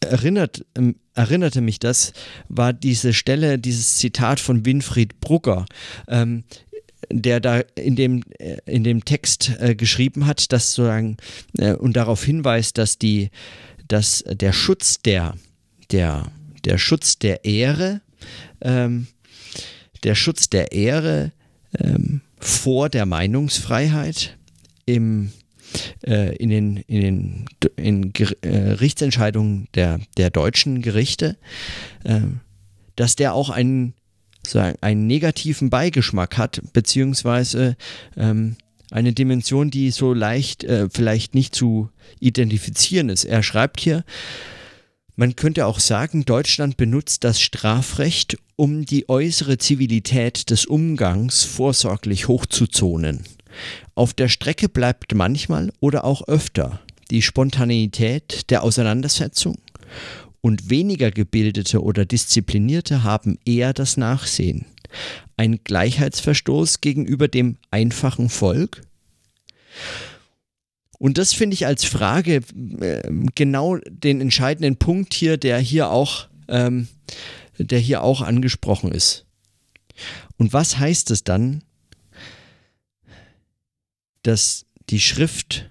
erinnert, 0.00 0.64
ähm, 0.76 0.96
erinnerte 1.14 1.60
mich 1.60 1.78
das, 1.78 2.12
war 2.48 2.72
diese 2.72 3.12
Stelle, 3.12 3.58
dieses 3.58 3.96
Zitat 3.96 4.40
von 4.40 4.64
Winfried 4.64 5.20
Brugger, 5.20 5.66
ähm, 6.08 6.44
der 7.12 7.40
da 7.40 7.60
in 7.74 7.96
dem, 7.96 8.22
äh, 8.38 8.58
in 8.66 8.84
dem 8.84 9.04
Text 9.04 9.52
äh, 9.58 9.74
geschrieben 9.74 10.26
hat, 10.26 10.52
dass 10.52 10.72
sozusagen 10.72 11.16
äh, 11.58 11.74
und 11.74 11.96
darauf 11.96 12.24
hinweist, 12.24 12.78
dass 12.78 12.98
die, 12.98 13.30
dass 13.88 14.24
der 14.26 14.52
Schutz 14.52 15.00
der, 15.02 15.34
der, 15.90 16.30
der 16.64 16.78
Schutz 16.78 17.18
der 17.18 17.44
Ehre, 17.44 18.00
ähm, 18.60 19.08
der 20.04 20.14
Schutz 20.14 20.48
der 20.48 20.72
Ehre 20.72 21.32
ähm, 21.78 22.22
vor 22.38 22.88
der 22.88 23.06
Meinungsfreiheit 23.06 24.36
im 24.86 25.30
äh, 26.06 26.34
in 26.36 26.48
den, 26.48 26.76
in 26.76 27.00
den 27.00 27.44
in 27.76 28.12
Gerichtsentscheidungen 28.12 29.64
äh, 29.64 29.68
der, 29.74 30.00
der 30.16 30.30
deutschen 30.30 30.82
Gerichte, 30.82 31.36
äh, 32.04 32.20
dass 32.96 33.16
der 33.16 33.34
auch 33.34 33.50
einen, 33.50 33.94
sagen, 34.46 34.76
einen 34.80 35.06
negativen 35.06 35.70
Beigeschmack 35.70 36.38
hat, 36.38 36.60
beziehungsweise 36.72 37.76
ähm, 38.16 38.56
eine 38.90 39.12
Dimension, 39.12 39.70
die 39.70 39.90
so 39.90 40.12
leicht 40.12 40.64
äh, 40.64 40.88
vielleicht 40.90 41.34
nicht 41.34 41.54
zu 41.54 41.90
identifizieren 42.18 43.08
ist. 43.08 43.24
Er 43.24 43.42
schreibt 43.42 43.80
hier, 43.80 44.04
man 45.16 45.36
könnte 45.36 45.66
auch 45.66 45.80
sagen, 45.80 46.24
Deutschland 46.24 46.76
benutzt 46.76 47.24
das 47.24 47.40
Strafrecht, 47.40 48.38
um 48.56 48.84
die 48.86 49.08
äußere 49.08 49.58
Zivilität 49.58 50.50
des 50.50 50.66
Umgangs 50.66 51.44
vorsorglich 51.44 52.26
hochzuzonen. 52.26 53.24
Auf 54.00 54.14
der 54.14 54.28
Strecke 54.28 54.70
bleibt 54.70 55.14
manchmal 55.14 55.74
oder 55.78 56.04
auch 56.04 56.26
öfter 56.26 56.80
die 57.10 57.20
Spontaneität 57.20 58.48
der 58.48 58.62
Auseinandersetzung 58.62 59.58
und 60.40 60.70
weniger 60.70 61.10
gebildete 61.10 61.82
oder 61.82 62.06
disziplinierte 62.06 63.02
haben 63.02 63.38
eher 63.44 63.74
das 63.74 63.98
Nachsehen. 63.98 64.64
Ein 65.36 65.60
Gleichheitsverstoß 65.64 66.80
gegenüber 66.80 67.28
dem 67.28 67.58
einfachen 67.70 68.30
Volk? 68.30 68.80
Und 70.98 71.18
das 71.18 71.34
finde 71.34 71.52
ich 71.52 71.66
als 71.66 71.84
Frage 71.84 72.40
äh, 72.80 73.02
genau 73.34 73.76
den 73.86 74.22
entscheidenden 74.22 74.76
Punkt 74.76 75.12
hier, 75.12 75.36
der 75.36 75.58
hier 75.58 75.90
auch, 75.90 76.26
ähm, 76.48 76.88
der 77.58 77.78
hier 77.78 78.02
auch 78.02 78.22
angesprochen 78.22 78.92
ist. 78.92 79.26
Und 80.38 80.54
was 80.54 80.78
heißt 80.78 81.10
es 81.10 81.22
dann, 81.22 81.64
dass 84.22 84.66
die 84.90 85.00
Schrift 85.00 85.70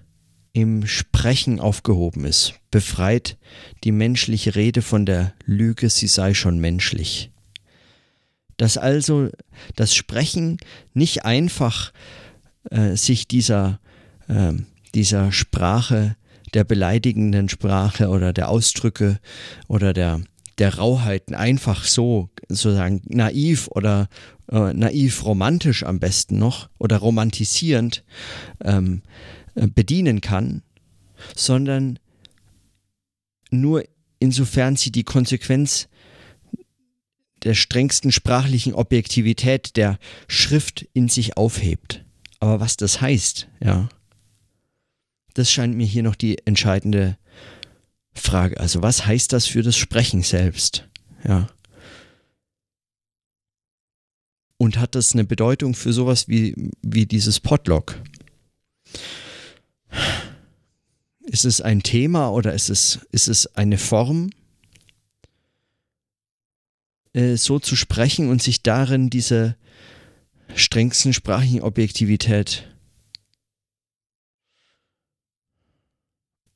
im 0.52 0.86
Sprechen 0.86 1.60
aufgehoben 1.60 2.24
ist, 2.24 2.54
befreit 2.70 3.38
die 3.84 3.92
menschliche 3.92 4.56
Rede 4.56 4.82
von 4.82 5.06
der 5.06 5.34
Lüge, 5.44 5.88
sie 5.90 6.08
sei 6.08 6.34
schon 6.34 6.58
menschlich. 6.58 7.30
Dass 8.56 8.76
also 8.76 9.30
das 9.76 9.94
Sprechen 9.94 10.58
nicht 10.92 11.24
einfach 11.24 11.92
äh, 12.70 12.96
sich 12.96 13.28
dieser, 13.28 13.80
äh, 14.28 14.52
dieser 14.94 15.32
Sprache, 15.32 16.16
der 16.52 16.64
beleidigenden 16.64 17.48
Sprache 17.48 18.08
oder 18.08 18.32
der 18.32 18.48
Ausdrücke 18.48 19.20
oder 19.68 19.92
der, 19.92 20.20
der 20.60 20.76
Rauheiten 20.76 21.34
einfach 21.34 21.84
so 21.84 22.28
sozusagen 22.48 23.02
naiv 23.06 23.68
oder 23.68 24.08
äh, 24.52 24.72
naiv 24.74 25.24
romantisch 25.24 25.84
am 25.84 25.98
besten 25.98 26.38
noch 26.38 26.68
oder 26.78 26.98
romantisierend 26.98 28.04
ähm, 28.62 29.02
äh, 29.54 29.66
bedienen 29.66 30.20
kann, 30.20 30.62
sondern 31.34 31.98
nur 33.50 33.84
insofern 34.18 34.76
sie 34.76 34.92
die 34.92 35.04
Konsequenz 35.04 35.88
der 37.42 37.54
strengsten 37.54 38.12
sprachlichen 38.12 38.74
Objektivität 38.74 39.76
der 39.78 39.98
Schrift 40.28 40.86
in 40.92 41.08
sich 41.08 41.38
aufhebt. 41.38 42.04
Aber 42.38 42.60
was 42.60 42.76
das 42.76 43.00
heißt, 43.00 43.48
ja, 43.64 43.88
das 45.32 45.50
scheint 45.50 45.74
mir 45.74 45.86
hier 45.86 46.02
noch 46.02 46.16
die 46.16 46.36
entscheidende 46.46 47.16
Frage. 48.14 48.58
Also 48.60 48.82
was 48.82 49.06
heißt 49.06 49.32
das 49.32 49.46
für 49.46 49.62
das 49.62 49.76
Sprechen 49.76 50.22
selbst? 50.22 50.88
Ja. 51.24 51.48
Und 54.56 54.78
hat 54.78 54.94
das 54.94 55.12
eine 55.12 55.24
Bedeutung 55.24 55.74
für 55.74 55.92
sowas 55.92 56.28
wie, 56.28 56.54
wie 56.82 57.06
dieses 57.06 57.40
Podlog? 57.40 58.00
Ist 61.22 61.44
es 61.44 61.60
ein 61.60 61.82
Thema 61.82 62.30
oder 62.30 62.52
ist 62.52 62.68
es, 62.68 63.00
ist 63.12 63.28
es 63.28 63.56
eine 63.56 63.78
Form, 63.78 64.30
äh, 67.12 67.36
so 67.36 67.58
zu 67.58 67.76
sprechen 67.76 68.28
und 68.28 68.42
sich 68.42 68.62
darin 68.62 69.10
diese 69.10 69.56
strengsten 70.54 71.12
sprachlichen 71.12 71.62
Objektivität, 71.62 72.69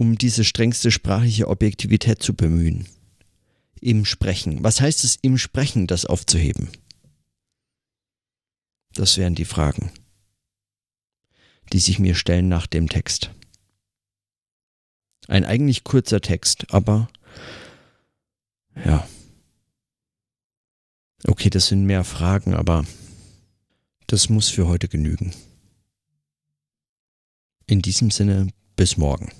um 0.04 0.18
diese 0.18 0.44
strengste 0.44 0.90
sprachliche 0.90 1.48
Objektivität 1.48 2.22
zu 2.22 2.34
bemühen? 2.34 2.86
Im 3.80 4.04
Sprechen. 4.04 4.62
Was 4.62 4.82
heißt 4.82 5.02
es 5.02 5.16
im 5.22 5.38
Sprechen, 5.38 5.86
das 5.86 6.04
aufzuheben? 6.04 6.68
Das 8.92 9.16
wären 9.16 9.34
die 9.34 9.46
Fragen, 9.46 9.90
die 11.72 11.78
sich 11.78 11.98
mir 11.98 12.14
stellen 12.14 12.48
nach 12.48 12.66
dem 12.66 12.90
Text. 12.90 13.30
Ein 15.26 15.46
eigentlich 15.46 15.84
kurzer 15.84 16.20
Text, 16.20 16.70
aber 16.70 17.08
ja. 18.84 19.08
Okay, 21.26 21.48
das 21.48 21.68
sind 21.68 21.86
mehr 21.86 22.04
Fragen, 22.04 22.52
aber 22.52 22.84
das 24.06 24.28
muss 24.28 24.50
für 24.50 24.68
heute 24.68 24.88
genügen. 24.88 25.34
In 27.66 27.80
diesem 27.80 28.10
Sinne, 28.10 28.48
bis 28.76 28.98
morgen. 28.98 29.32